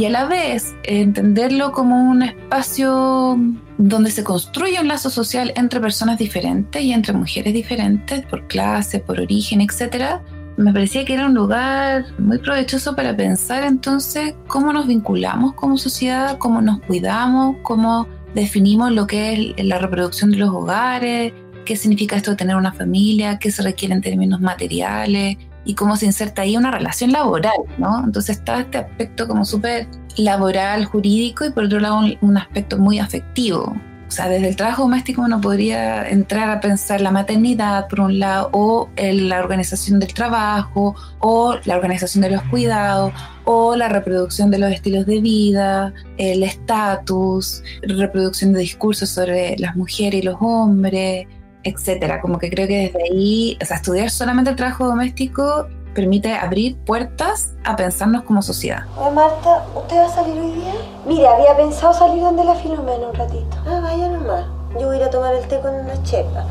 y 0.03 0.05
a 0.05 0.11
la 0.11 0.25
vez 0.25 0.75
entenderlo 0.83 1.71
como 1.71 2.11
un 2.11 2.25
espacio 2.25 3.39
donde 3.79 4.11
se 4.11 4.25
construye 4.25 4.81
un 4.81 4.89
lazo 4.89 5.11
social 5.11 5.53
entre 5.55 5.79
personas 5.79 6.19
diferentes 6.19 6.83
y 6.83 6.93
entre 6.93 7.13
mujeres 7.13 7.55
diferentes 7.55 8.27
por 8.27 8.49
clase, 8.49 8.99
por 8.99 9.21
origen, 9.21 9.61
etc. 9.61 10.21
Me 10.57 10.73
parecía 10.73 11.05
que 11.05 11.15
era 11.15 11.27
un 11.27 11.35
lugar 11.35 12.05
muy 12.19 12.39
provechoso 12.39 12.97
para 12.97 13.17
pensar 13.17 13.63
entonces 13.63 14.35
cómo 14.49 14.73
nos 14.73 14.89
vinculamos 14.89 15.55
como 15.55 15.79
sociedad, 15.79 16.37
cómo 16.37 16.61
nos 16.61 16.81
cuidamos, 16.81 17.59
cómo 17.63 18.09
definimos 18.35 18.91
lo 18.91 19.07
que 19.07 19.55
es 19.57 19.65
la 19.65 19.79
reproducción 19.79 20.33
de 20.33 20.39
los 20.39 20.49
hogares, 20.49 21.33
qué 21.65 21.77
significa 21.77 22.17
esto 22.17 22.33
de 22.33 22.39
tener 22.39 22.57
una 22.57 22.73
familia, 22.73 23.39
qué 23.39 23.53
se 23.53 23.63
requiere 23.63 23.95
en 23.95 24.01
términos 24.01 24.41
materiales, 24.41 25.37
y 25.65 25.75
cómo 25.75 25.97
se 25.97 26.07
inserta 26.07 26.43
ahí 26.43 26.57
una 26.57 26.71
relación 26.71 27.13
laboral, 27.13 27.53
¿no? 27.79 28.03
Entonces 28.05 28.39
está 28.39 28.61
este 28.61 28.79
aspecto 28.79 29.29
como 29.29 29.45
súper 29.45 29.87
laboral, 30.17 30.85
jurídico 30.85 31.45
y 31.45 31.51
por 31.51 31.65
otro 31.65 31.81
lado 31.81 32.01
un, 32.21 32.37
aspecto 32.37 32.79
muy 32.79 32.99
afectivo. 32.99 33.75
O 34.09 34.15
sea, 34.15 34.29
desde 34.29 34.49
el 34.49 34.57
trabajo 34.57 34.83
doméstico 34.83 35.23
uno 35.23 35.41
podría 35.41 36.07
entrar 36.07 36.51
a 36.51 36.61
pensar 36.61 37.01
la 37.01 37.11
maternidad 37.11 37.89
por 37.89 38.01
un 38.01 38.19
lado 38.19 38.51
o 38.53 38.91
la 38.99 39.39
organización 39.39 40.01
del 40.01 40.13
trabajo 40.13 40.95
o 41.21 41.57
la 41.65 41.77
organización 41.77 42.21
de 42.21 42.31
los 42.31 42.43
cuidados 42.43 43.13
o 43.45 43.75
la 43.75 43.89
reproducción 43.89 44.51
de 44.51 44.59
los 44.59 44.71
estilos 44.71 45.07
de 45.07 45.21
vida, 45.21 45.95
el 46.19 46.43
estatus, 46.43 47.63
reproducción 47.83 48.53
de 48.53 48.61
discursos 48.61 49.09
sobre 49.09 49.57
las 49.59 49.77
mujeres 49.77 50.23
y 50.23 50.27
los 50.27 50.37
hombres, 50.41 51.27
etcétera. 51.65 52.21
Como 52.21 52.39
que 52.39 52.51
creo 52.51 52.67
que 52.67 52.93
desde 52.93 53.03
ahí, 53.05 53.59
o 53.63 53.65
sea, 53.65 53.77
estudiar 53.77 54.11
solamente 54.11 54.51
el 54.51 54.57
trabajo 54.57 54.87
doméstico 54.87 55.67
permite 55.95 56.33
abrir 56.35 56.77
puertas 56.85 57.53
a 57.65 57.77
pensarnos 57.77 58.23
como 58.23 58.43
sociedad. 58.43 58.87
Marta, 59.15 59.65
¿usted 59.75 59.97
va 59.97 60.07
a 60.07 60.09
salir 60.09 60.41
hoy 60.41 60.53
día? 60.53 60.73
Mire, 61.07 61.29
había 61.29 61.57
pensado 61.57 61.93
salir 61.93 62.23
donde 62.23 62.45
la 62.45 62.55
Filomena 62.55 63.09
un 63.09 63.15
ratito. 63.15 63.57
Ah, 63.67 63.81
vaya 63.83 64.09
nomás. 64.09 64.47
Yo 64.79 64.87
voy 64.87 64.97
a 64.97 65.01
ir 65.01 65.05
a 65.05 65.11
tomar 65.11 65.35
el 65.35 65.47
té 65.49 65.61
con 65.61 65.75
una 65.75 66.03
chepa. 66.03 66.47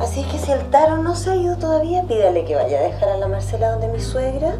Así 0.00 0.22
que 0.24 0.38
si 0.38 0.52
el 0.52 0.70
Taro 0.70 0.98
no 0.98 1.14
se 1.14 1.30
ha 1.30 1.36
ido 1.36 1.56
todavía, 1.56 2.02
pídale 2.04 2.44
que 2.44 2.54
vaya 2.54 2.78
a 2.78 2.82
dejar 2.82 3.08
a 3.10 3.16
la 3.16 3.28
Marcela 3.28 3.72
donde 3.72 3.88
mi 3.88 4.00
suegra. 4.00 4.54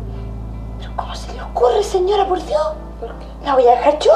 Pero 0.78 0.96
¿cómo 0.96 1.14
se 1.14 1.32
le 1.32 1.42
ocurre, 1.42 1.82
señora, 1.82 2.26
por 2.26 2.44
Dios? 2.44 2.74
¿Por 2.98 3.08
qué? 3.18 3.26
¿La 3.44 3.54
voy 3.54 3.66
a 3.66 3.70
dejar 3.70 3.98
yo? 4.00 4.12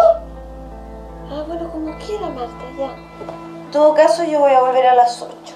Ah, 1.30 1.44
bueno, 1.46 1.70
como 1.70 1.96
quiera, 1.98 2.28
Marta, 2.28 2.64
ya. 2.78 2.94
En 3.64 3.70
todo 3.70 3.94
caso, 3.94 4.24
yo 4.24 4.40
voy 4.40 4.52
a 4.52 4.60
volver 4.60 4.86
a 4.86 4.94
las 4.94 5.22
8. 5.22 5.53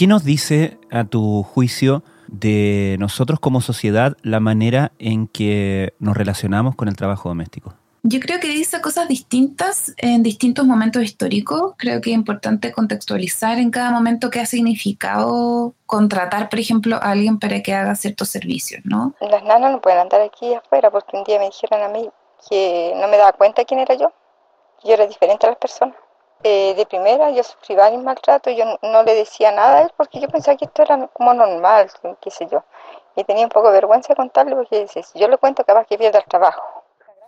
¿Y 0.00 0.04
qué 0.04 0.06
nos 0.06 0.24
dice, 0.24 0.78
a 0.90 1.04
tu 1.04 1.42
juicio, 1.42 2.02
de 2.26 2.96
nosotros 2.98 3.38
como 3.38 3.60
sociedad 3.60 4.16
la 4.22 4.40
manera 4.40 4.92
en 4.98 5.28
que 5.28 5.92
nos 5.98 6.16
relacionamos 6.16 6.74
con 6.74 6.88
el 6.88 6.96
trabajo 6.96 7.28
doméstico? 7.28 7.74
Yo 8.02 8.18
creo 8.18 8.40
que 8.40 8.48
dice 8.48 8.80
cosas 8.80 9.08
distintas 9.08 9.92
en 9.98 10.22
distintos 10.22 10.64
momentos 10.64 11.02
históricos. 11.02 11.74
Creo 11.76 12.00
que 12.00 12.12
es 12.12 12.16
importante 12.16 12.72
contextualizar 12.72 13.58
en 13.58 13.70
cada 13.70 13.90
momento 13.90 14.30
qué 14.30 14.40
ha 14.40 14.46
significado 14.46 15.74
contratar, 15.84 16.48
por 16.48 16.60
ejemplo, 16.60 16.96
a 16.96 17.10
alguien 17.10 17.38
para 17.38 17.62
que 17.62 17.74
haga 17.74 17.94
ciertos 17.94 18.30
servicios, 18.30 18.80
¿no? 18.86 19.12
Las 19.20 19.44
nanas 19.44 19.70
no 19.70 19.82
pueden 19.82 19.98
andar 19.98 20.22
aquí 20.22 20.54
afuera 20.54 20.90
porque 20.90 21.14
un 21.14 21.24
día 21.24 21.38
me 21.38 21.44
dijeron 21.44 21.82
a 21.82 21.88
mí 21.88 22.08
que 22.48 22.94
no 22.98 23.06
me 23.06 23.18
daba 23.18 23.34
cuenta 23.34 23.66
quién 23.66 23.80
era 23.80 23.94
yo. 23.96 24.10
Yo 24.82 24.94
era 24.94 25.06
diferente 25.06 25.46
a 25.46 25.50
las 25.50 25.58
personas. 25.58 25.94
Eh, 26.42 26.74
de 26.74 26.86
primera 26.86 27.30
yo 27.30 27.42
sufrí 27.44 27.74
varios 27.74 28.02
maltratos, 28.02 28.54
yo 28.56 28.64
no 28.82 29.02
le 29.02 29.14
decía 29.14 29.52
nada 29.52 29.78
a 29.78 29.82
él 29.82 29.92
porque 29.96 30.20
yo 30.20 30.28
pensaba 30.28 30.56
que 30.56 30.64
esto 30.64 30.82
era 30.82 31.06
como 31.08 31.34
normal, 31.34 31.90
qué 32.20 32.30
sé 32.30 32.46
yo. 32.50 32.64
Y 33.14 33.24
tenía 33.24 33.44
un 33.44 33.50
poco 33.50 33.68
de 33.68 33.74
vergüenza 33.74 34.08
de 34.08 34.16
contarle 34.16 34.56
porque 34.56 34.86
si 34.88 35.02
yo 35.18 35.28
le 35.28 35.36
cuento 35.36 35.64
capaz 35.64 35.86
que 35.86 35.98
pierda 35.98 36.18
el 36.20 36.24
trabajo. 36.24 36.84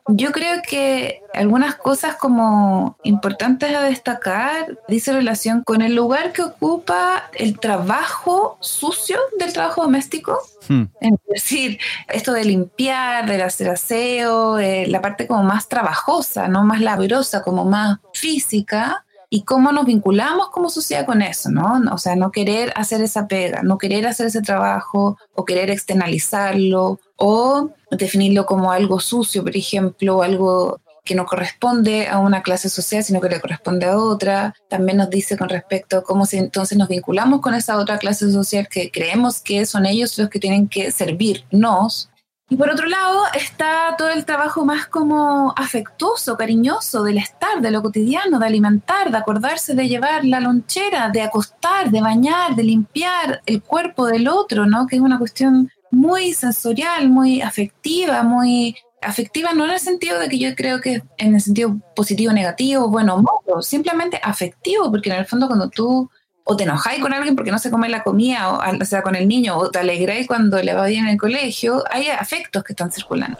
Yo 0.08 0.32
creo 0.32 0.62
que 0.68 1.22
algunas 1.32 1.76
cosas 1.76 2.16
como 2.16 2.98
importantes 3.04 3.74
a 3.74 3.82
destacar 3.82 4.78
dice 4.88 5.12
relación 5.12 5.62
con 5.62 5.80
el 5.80 5.94
lugar 5.94 6.32
que 6.32 6.42
ocupa 6.42 7.30
el 7.34 7.60
trabajo 7.60 8.58
sucio 8.60 9.18
del 9.38 9.52
trabajo 9.52 9.82
doméstico. 9.82 10.38
Hmm. 10.68 10.84
Es 11.00 11.12
decir, 11.28 11.78
esto 12.08 12.32
de 12.32 12.44
limpiar, 12.44 13.26
de 13.26 13.42
hacer 13.42 13.68
aseo, 13.68 14.58
eh, 14.58 14.86
la 14.88 15.00
parte 15.00 15.28
como 15.28 15.44
más 15.44 15.68
trabajosa, 15.68 16.48
no 16.48 16.64
más 16.64 16.80
laboriosa, 16.80 17.42
como 17.42 17.64
más 17.64 17.98
física 18.12 19.04
y 19.34 19.44
cómo 19.44 19.72
nos 19.72 19.86
vinculamos 19.86 20.50
como 20.50 20.68
sociedad 20.68 21.06
con 21.06 21.22
eso, 21.22 21.48
¿no? 21.50 21.80
O 21.90 21.96
sea, 21.96 22.14
no 22.16 22.30
querer 22.30 22.70
hacer 22.76 23.00
esa 23.00 23.28
pega, 23.28 23.62
no 23.62 23.78
querer 23.78 24.06
hacer 24.06 24.26
ese 24.26 24.42
trabajo 24.42 25.16
o 25.34 25.46
querer 25.46 25.70
externalizarlo 25.70 27.00
o 27.16 27.70
definirlo 27.90 28.44
como 28.44 28.72
algo 28.72 29.00
sucio, 29.00 29.42
por 29.42 29.56
ejemplo, 29.56 30.22
algo 30.22 30.82
que 31.02 31.14
no 31.14 31.24
corresponde 31.24 32.08
a 32.08 32.18
una 32.18 32.42
clase 32.42 32.68
social, 32.68 33.02
sino 33.02 33.22
que 33.22 33.30
le 33.30 33.40
corresponde 33.40 33.86
a 33.86 33.96
otra. 33.96 34.54
También 34.68 34.98
nos 34.98 35.08
dice 35.08 35.38
con 35.38 35.48
respecto 35.48 35.96
a 35.96 36.04
cómo 36.04 36.26
si 36.26 36.36
entonces 36.36 36.76
nos 36.76 36.88
vinculamos 36.88 37.40
con 37.40 37.54
esa 37.54 37.78
otra 37.78 37.96
clase 37.96 38.30
social 38.30 38.68
que 38.68 38.90
creemos 38.90 39.40
que 39.40 39.64
son 39.64 39.86
ellos 39.86 40.18
los 40.18 40.28
que 40.28 40.40
tienen 40.40 40.68
que 40.68 40.90
servirnos. 40.90 42.10
Y 42.52 42.56
por 42.58 42.68
otro 42.68 42.86
lado 42.86 43.22
está 43.32 43.94
todo 43.96 44.10
el 44.10 44.26
trabajo 44.26 44.66
más 44.66 44.86
como 44.86 45.54
afectuoso, 45.56 46.36
cariñoso, 46.36 47.02
del 47.02 47.16
estar, 47.16 47.62
de 47.62 47.70
lo 47.70 47.80
cotidiano, 47.80 48.38
de 48.38 48.44
alimentar, 48.44 49.10
de 49.10 49.16
acordarse 49.16 49.74
de 49.74 49.88
llevar 49.88 50.26
la 50.26 50.38
lonchera, 50.38 51.08
de 51.08 51.22
acostar, 51.22 51.90
de 51.90 52.02
bañar, 52.02 52.54
de 52.54 52.64
limpiar 52.64 53.40
el 53.46 53.62
cuerpo 53.62 54.04
del 54.04 54.28
otro, 54.28 54.66
¿no? 54.66 54.86
Que 54.86 54.96
es 54.96 55.02
una 55.02 55.18
cuestión 55.18 55.70
muy 55.90 56.34
sensorial, 56.34 57.08
muy 57.08 57.40
afectiva, 57.40 58.22
muy 58.22 58.76
afectiva 59.00 59.54
no 59.54 59.64
en 59.64 59.70
el 59.70 59.80
sentido 59.80 60.18
de 60.18 60.28
que 60.28 60.38
yo 60.38 60.54
creo 60.54 60.78
que 60.82 61.02
en 61.16 61.34
el 61.34 61.40
sentido 61.40 61.78
positivo, 61.96 62.34
negativo, 62.34 62.90
bueno, 62.90 63.16
malo, 63.16 63.62
simplemente 63.62 64.20
afectivo, 64.22 64.90
porque 64.90 65.08
en 65.08 65.16
el 65.16 65.24
fondo 65.24 65.46
cuando 65.46 65.70
tú 65.70 66.10
o 66.44 66.56
te 66.56 66.64
enojáis 66.64 67.00
con 67.00 67.12
alguien 67.12 67.36
porque 67.36 67.50
no 67.50 67.58
se 67.58 67.70
come 67.70 67.88
la 67.88 68.02
comida, 68.02 68.58
o, 68.58 68.84
sea, 68.84 69.02
con 69.02 69.14
el 69.14 69.28
niño, 69.28 69.56
o 69.56 69.70
te 69.70 69.78
alegráis 69.78 70.26
cuando 70.26 70.60
le 70.62 70.74
va 70.74 70.86
bien 70.86 71.04
en 71.04 71.12
el 71.12 71.18
colegio, 71.18 71.84
hay 71.90 72.08
afectos 72.08 72.64
que 72.64 72.72
están 72.72 72.90
circulando. 72.90 73.38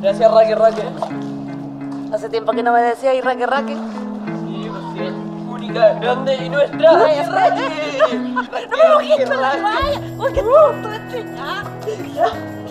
Gracias, 0.00 0.32
Raque 0.32 0.54
Raque. 0.54 0.82
Hace 2.12 2.28
tiempo 2.28 2.52
que 2.52 2.62
no 2.62 2.72
me 2.72 2.80
decía 2.80 3.14
y 3.14 3.20
Raque 3.20 3.46
Raque. 3.46 3.74
Sí, 3.74 4.68
pues 4.68 5.12
única, 5.48 5.94
grande 5.94 6.36
y 6.36 6.48
nuestra. 6.48 6.92
¡Raque 6.92 7.22
Raque! 7.22 8.18
¡No 8.68 9.00
me 9.00 9.26
Raque! 9.26 10.00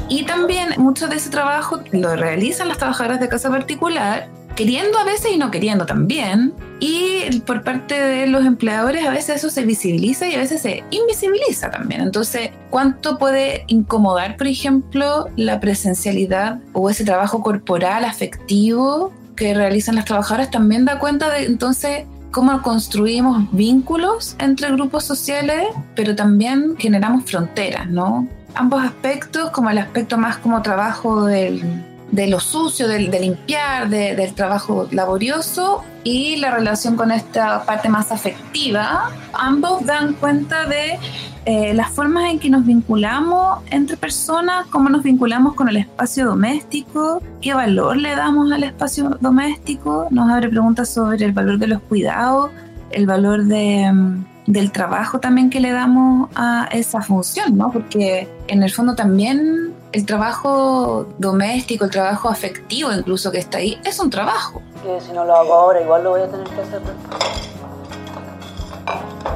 Y 0.10 0.26
también 0.26 0.74
mucho 0.78 1.08
de 1.08 1.18
ese 1.18 1.30
trabajo 1.30 1.80
lo 1.92 2.16
realizan 2.16 2.68
las 2.68 2.80
trabajadoras 2.80 3.20
de 3.20 3.30
casa 3.30 3.50
particular 3.50 4.28
queriendo 4.60 5.00
a 5.00 5.06
veces 5.06 5.32
y 5.34 5.38
no 5.38 5.52
queriendo 5.52 5.86
también. 5.86 6.54
Y 6.82 7.40
por 7.46 7.64
parte 7.64 7.98
de 7.98 8.28
los 8.28 8.46
empleadores 8.46 9.06
a 9.06 9.10
veces 9.10 9.38
eso 9.38 9.50
se 9.50 9.64
visibiliza 9.64 10.28
y 10.28 10.36
a 10.36 10.38
veces 10.38 10.62
se 10.62 10.84
invisibiliza 10.92 11.72
también. 11.72 12.02
Entonces, 12.02 12.52
¿cuánto 12.70 13.18
puede 13.18 13.64
incomodar, 13.68 14.36
por 14.36 14.48
ejemplo, 14.48 15.30
la 15.38 15.62
presencialidad 15.62 16.60
o 16.74 16.90
ese 16.90 17.06
trabajo 17.06 17.42
corporal, 17.42 18.04
afectivo 18.04 19.14
que 19.38 19.54
realizan 19.54 19.96
las 19.96 20.04
trabajadoras? 20.04 20.52
También 20.52 20.84
da 20.84 21.00
cuenta 21.00 21.30
de 21.30 21.46
entonces 21.46 22.04
cómo 22.32 22.62
construimos 22.62 23.50
vínculos 23.54 24.36
entre 24.40 24.70
grupos 24.74 25.06
sociales, 25.06 25.68
pero 25.96 26.18
también 26.18 26.76
generamos 26.78 27.24
fronteras, 27.24 27.90
¿no? 27.90 28.28
Ambos 28.56 28.84
aspectos, 28.84 29.52
como 29.52 29.70
el 29.70 29.78
aspecto 29.78 30.18
más 30.18 30.36
como 30.38 30.62
trabajo 30.62 31.24
del 31.24 31.64
de 32.12 32.28
lo 32.28 32.40
sucio, 32.40 32.88
de, 32.88 33.00
limpiar, 33.00 33.90
del 33.90 34.34
trabajo 34.34 34.88
laborioso 34.92 35.84
y 36.04 36.38
la 36.38 36.52
relación 36.52 36.96
con 36.96 37.12
esta 37.12 37.64
parte 37.66 37.90
más 37.90 38.12
afectiva, 38.12 39.12
ambos 39.34 39.86
dan 39.86 40.14
cuenta 40.14 40.66
de 40.66 40.98
eh, 41.46 41.74
las 41.74 41.92
formas 41.92 42.32
en 42.32 42.40
que 42.40 42.50
nos 42.50 42.66
vinculamos 42.66 43.60
entre 43.70 43.98
personas, 43.98 44.66
cómo 44.68 44.90
nos 44.90 45.04
vinculamos 45.04 45.56
con 45.56 45.70
el 45.70 45.78
espacio 45.78 46.26
doméstico, 46.26 47.22
qué 47.42 47.54
valor 47.54 47.98
le 47.98 48.16
damos 48.16 48.52
al 48.52 48.64
espacio 48.64 49.18
doméstico, 49.22 50.08
nos 50.10 50.30
abre 50.30 50.50
preguntas 50.50 50.90
sobre 50.90 51.26
el 51.26 51.32
valor 51.32 51.58
de 51.58 51.68
los 51.68 51.82
cuidados, 51.82 52.52
el 52.92 53.06
valor 53.06 53.46
de, 53.46 53.92
mm, 53.92 54.26
del 54.48 54.72
trabajo 54.72 55.20
también 55.20 55.50
que 55.50 55.60
le 55.60 55.72
damos 55.72 56.30
a 56.36 56.68
esa 56.72 57.02
función, 57.02 57.58
¿no? 57.58 57.72
Porque 57.72 58.28
en 58.48 58.64
el 58.64 58.72
fondo 58.72 58.96
también 58.96 59.69
el 59.92 60.06
trabajo 60.06 61.08
doméstico, 61.18 61.86
el 61.86 61.92
trabajo 61.92 62.30
afectivo 62.30 62.92
incluso 62.94 63.32
que 63.32 63.40
está 63.40 63.58
ahí, 63.58 63.80
es 63.84 64.00
un 64.00 64.10
trabajo. 64.10 64.62
Que 64.84 65.02
si 65.02 65.12
no 65.12 65.26
lo 65.26 65.36
hago 65.36 65.54
ahora, 65.54 65.82
igual 65.82 66.04
lo 66.04 66.12
voy 66.12 66.22
a 66.22 66.28
tener 66.28 66.48
que 66.48 66.62
hacer. 66.62 66.82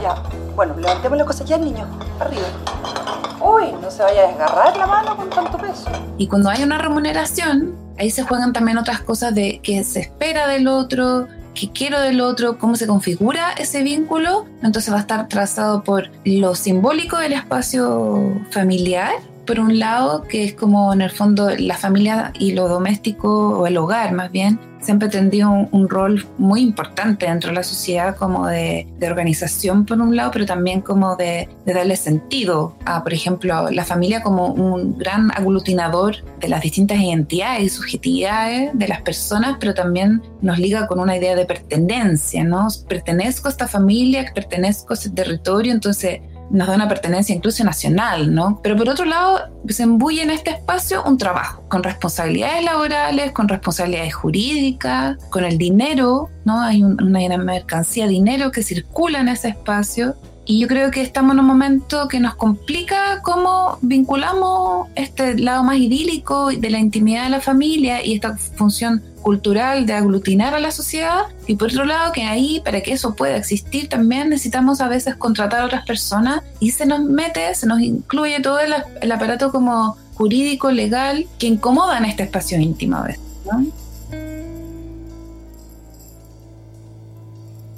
Ya, 0.02 0.16
bueno, 0.56 0.76
levantemos 0.78 1.18
la 1.18 1.26
cosa 1.26 1.44
ya, 1.44 1.58
niño. 1.58 1.88
Arriba. 2.20 2.44
Uy, 3.42 3.72
no 3.82 3.90
se 3.92 4.04
vaya 4.04 4.24
a 4.24 4.28
desgarrar 4.28 4.78
la 4.78 4.88
mano 4.88 5.18
con 5.18 5.30
tanto 5.30 5.58
peso. 5.58 5.90
Y 6.18 6.28
cuando 6.28 6.50
hay 6.50 6.64
una 6.64 6.78
remuneración, 6.78 7.76
ahí 7.98 8.10
se 8.10 8.24
juegan 8.24 8.54
también 8.54 8.78
otras 8.78 9.02
cosas 9.02 9.34
de 9.36 9.60
qué 9.64 9.84
se 9.84 10.02
espera 10.02 10.48
del 10.48 10.68
otro, 10.68 11.28
qué 11.54 11.72
quiero 11.72 12.00
del 12.00 12.22
otro, 12.22 12.58
cómo 12.58 12.76
se 12.76 12.88
configura 12.88 13.52
ese 13.58 13.82
vínculo. 13.82 14.46
Entonces 14.62 14.94
va 14.94 14.98
a 14.98 15.02
estar 15.02 15.28
trazado 15.28 15.84
por 15.84 16.10
lo 16.24 16.56
simbólico 16.56 17.18
del 17.18 17.34
espacio 17.34 18.42
familiar 18.52 19.14
por 19.46 19.60
un 19.60 19.80
lado, 19.80 20.24
que 20.24 20.44
es 20.46 20.54
como 20.54 20.94
en 20.94 21.02
el 21.02 21.12
fondo 21.12 21.50
la 21.58 21.78
familia 21.78 22.34
y 22.40 22.54
lo 22.54 22.68
doméstico, 22.68 23.60
o 23.60 23.68
el 23.68 23.78
hogar 23.78 24.14
más 24.14 24.32
bien, 24.32 24.60
siempre 24.84 25.08
tendría 25.10 25.48
un, 25.48 25.68
un, 25.72 25.90
rol 25.90 26.26
muy 26.38 26.62
importante 26.62 27.26
dentro 27.26 27.50
de 27.50 27.56
la 27.56 27.64
sociedad 27.64 28.16
como 28.16 28.48
de, 28.48 28.88
organización 29.02 29.86
por 29.86 30.00
un 30.00 30.16
lado, 30.16 30.32
pero 30.32 30.46
también 30.46 30.82
como 30.82 31.16
de, 31.16 31.50
darle 31.66 31.96
sentido 31.96 32.76
a, 32.86 33.04
por 33.04 33.14
ejemplo, 33.14 33.70
la 33.70 33.84
familia 33.84 34.22
como 34.22 34.48
un 34.48 34.98
gran 34.98 35.32
aglutinador 35.32 36.16
de 36.40 36.48
las 36.48 36.62
distintas 36.62 37.00
identidades 37.00 37.64
y 37.64 37.70
subjetividades 37.70 38.72
de 38.74 38.88
las 38.88 39.02
personas, 39.02 39.58
pero 39.60 39.74
también 39.74 40.22
nos 40.42 40.58
liga 40.58 40.88
con 40.88 41.00
una 41.00 41.18
idea 41.18 41.36
de 41.36 41.46
pertenencia, 41.46 42.44
¿no? 42.44 42.68
Pertenezco 42.88 43.48
a 43.50 43.52
esta 43.52 43.68
familia, 43.68 44.32
pertenezco 44.34 44.94
a 44.94 44.96
ese 44.96 45.10
territorio, 45.10 45.74
entonces 45.74 46.22
nos 46.50 46.68
da 46.68 46.76
una 46.76 46.88
pertenencia 46.88 47.36
incluso 47.36 47.64
nacional, 47.64 48.34
¿no? 48.34 48.60
Pero 48.62 48.76
por 48.76 48.90
otro 48.90 49.06
lado, 49.06 49.42
se 49.68 49.84
embuye 49.84 50.22
en 50.22 50.30
este 50.30 50.52
espacio 50.52 51.04
un 51.04 51.18
trabajo 51.18 51.64
con 51.68 51.84
responsabilidades 51.84 52.64
laborales, 52.64 53.32
con 53.32 53.48
responsabilidades 53.48 54.14
jurídicas, 54.14 55.18
con 55.30 55.46
el 55.46 55.58
dinero, 55.58 56.30
¿no? 56.46 56.62
Hay 56.62 56.84
una 56.84 57.38
mercancía, 57.38 58.08
dinero 58.08 58.52
que 58.52 58.64
circula 58.64 59.20
en 59.20 59.30
ese 59.30 59.50
espacio. 59.50 60.16
Y 60.46 60.60
yo 60.60 60.68
creo 60.68 60.92
que 60.92 61.02
estamos 61.02 61.34
en 61.34 61.40
un 61.40 61.46
momento 61.46 62.08
que 62.08 62.20
nos 62.20 62.36
complica 62.36 63.22
cómo 63.22 63.78
vinculamos 63.82 64.90
este 64.96 65.38
lado 65.38 65.64
más 65.64 65.78
idílico 65.78 66.50
de 66.50 66.70
la 66.70 66.80
intimidad 66.80 67.24
de 67.24 67.30
la 67.30 67.42
familia 67.42 68.06
y 68.06 68.14
esta 68.14 68.36
función 68.38 69.02
cultural 69.22 69.86
de 69.86 69.94
aglutinar 69.94 70.54
a 70.54 70.60
la 70.60 70.72
sociedad 70.72 71.22
y 71.48 71.56
por 71.56 71.70
otro 71.70 71.86
lado 71.86 72.12
que 72.12 72.24
ahí 72.24 72.62
para 72.64 72.82
que 72.82 72.92
eso 72.92 73.16
pueda 73.16 73.38
existir 73.38 73.88
también 73.88 74.30
necesitamos 74.30 74.82
a 74.82 74.90
veces 74.90 75.16
contratar 75.16 75.62
a 75.62 75.66
otras 75.66 75.86
personas 75.86 76.42
y 76.60 76.72
se 76.72 76.86
nos 76.86 77.00
mete, 77.00 77.56
se 77.56 77.66
nos 77.66 77.80
incluye 77.80 78.42
todo 78.42 78.60
el, 78.60 78.74
aparato 79.12 79.50
como 79.52 79.96
jurídico, 80.16 80.72
legal 80.72 81.26
que 81.40 81.48
incomoda 81.48 81.98
en 81.98 82.06
este 82.06 82.24
espacio 82.24 82.60
íntimo 82.60 82.98
a 82.98 83.04
veces. 83.04 83.22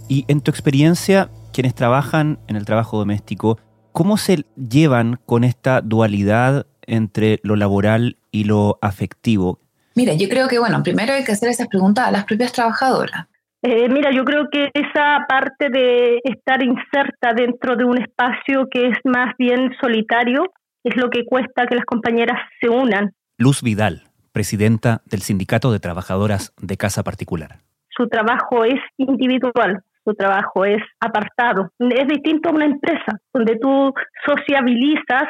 Y 0.08 0.26
en 0.28 0.42
tu 0.42 0.52
experiencia, 0.52 1.30
quienes 1.52 1.74
trabajan 1.74 2.38
en 2.48 2.56
el 2.56 2.66
trabajo 2.66 2.98
doméstico, 2.98 3.58
¿cómo 3.92 4.18
se 4.18 4.46
llevan 4.56 5.20
con 5.26 5.44
esta 5.44 5.82
dualidad 5.82 6.68
entre 6.84 7.40
lo 7.44 7.56
laboral 7.56 8.18
y 8.32 8.44
lo 8.44 8.78
afectivo? 8.82 9.60
Mira, 9.96 10.14
yo 10.14 10.30
creo 10.30 10.48
que, 10.48 10.60
bueno, 10.60 10.84
primero 10.84 11.14
hay 11.14 11.24
que 11.24 11.32
hacer 11.32 11.50
esas 11.50 11.68
preguntas 11.68 12.08
a 12.08 12.12
las 12.12 12.26
propias 12.26 12.52
trabajadoras. 12.52 13.28
Eh, 13.64 13.90
mira, 13.90 14.12
yo 14.12 14.24
creo 14.26 14.50
que 14.52 14.70
esa 14.74 15.26
parte 15.28 15.70
de 15.72 16.20
estar 16.24 16.62
inserta 16.62 17.34
dentro 17.36 17.76
de 17.76 17.86
un 17.86 17.98
espacio 17.98 18.68
que 18.70 18.90
es 18.90 18.98
más 19.06 19.34
bien 19.40 19.74
solitario 19.82 20.54
es 20.84 20.96
lo 20.98 21.10
que 21.10 21.26
cuesta 21.26 21.66
que 21.66 21.76
las 21.76 21.86
compañeras 21.86 22.38
se 22.62 22.70
unan. 22.70 23.14
Luz 23.40 23.64
Vidal, 23.64 24.04
presidenta 24.34 25.02
del 25.06 25.24
Sindicato 25.24 25.72
de 25.72 25.80
Trabajadoras 25.80 26.54
de 26.62 26.78
Casa 26.78 27.02
Particular. 27.02 27.62
Su 27.90 28.08
trabajo 28.08 28.66
es 28.66 28.80
individual, 28.98 29.82
su 30.06 30.14
trabajo 30.14 30.66
es 30.66 30.82
apartado. 31.00 31.70
Es 31.80 32.08
distinto 32.08 32.50
a 32.50 32.54
una 32.54 32.66
empresa 32.66 33.20
donde 33.34 33.58
tú 33.58 33.92
sociabilizas 34.26 35.24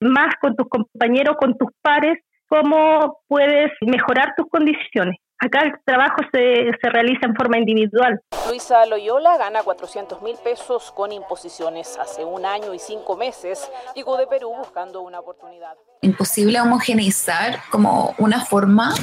más 0.00 0.34
con 0.40 0.56
tus 0.56 0.68
compañeros, 0.68 1.36
con 1.40 1.56
tus 1.56 1.70
pares 1.80 2.18
cómo 2.48 3.20
puedes 3.28 3.72
mejorar 3.80 4.34
tus 4.36 4.46
condiciones. 4.48 5.16
Acá 5.38 5.64
el 5.64 5.72
trabajo 5.84 6.16
se, 6.32 6.70
se, 6.80 6.88
realiza 6.88 7.26
en 7.26 7.34
forma 7.34 7.58
individual. 7.58 8.18
Luisa 8.48 8.86
Loyola 8.86 9.36
gana 9.36 9.62
400 9.62 10.22
mil 10.22 10.34
pesos 10.42 10.90
con 10.92 11.12
imposiciones. 11.12 11.98
Hace 11.98 12.24
un 12.24 12.46
año 12.46 12.72
y 12.72 12.78
cinco 12.78 13.18
meses 13.18 13.70
llegó 13.94 14.16
de 14.16 14.26
Perú 14.26 14.54
buscando 14.56 15.02
una 15.02 15.20
oportunidad. 15.20 15.74
Imposible 16.00 16.58
homogeneizar 16.62 17.58
como 17.70 18.14
una 18.18 18.46
forma 18.46 18.94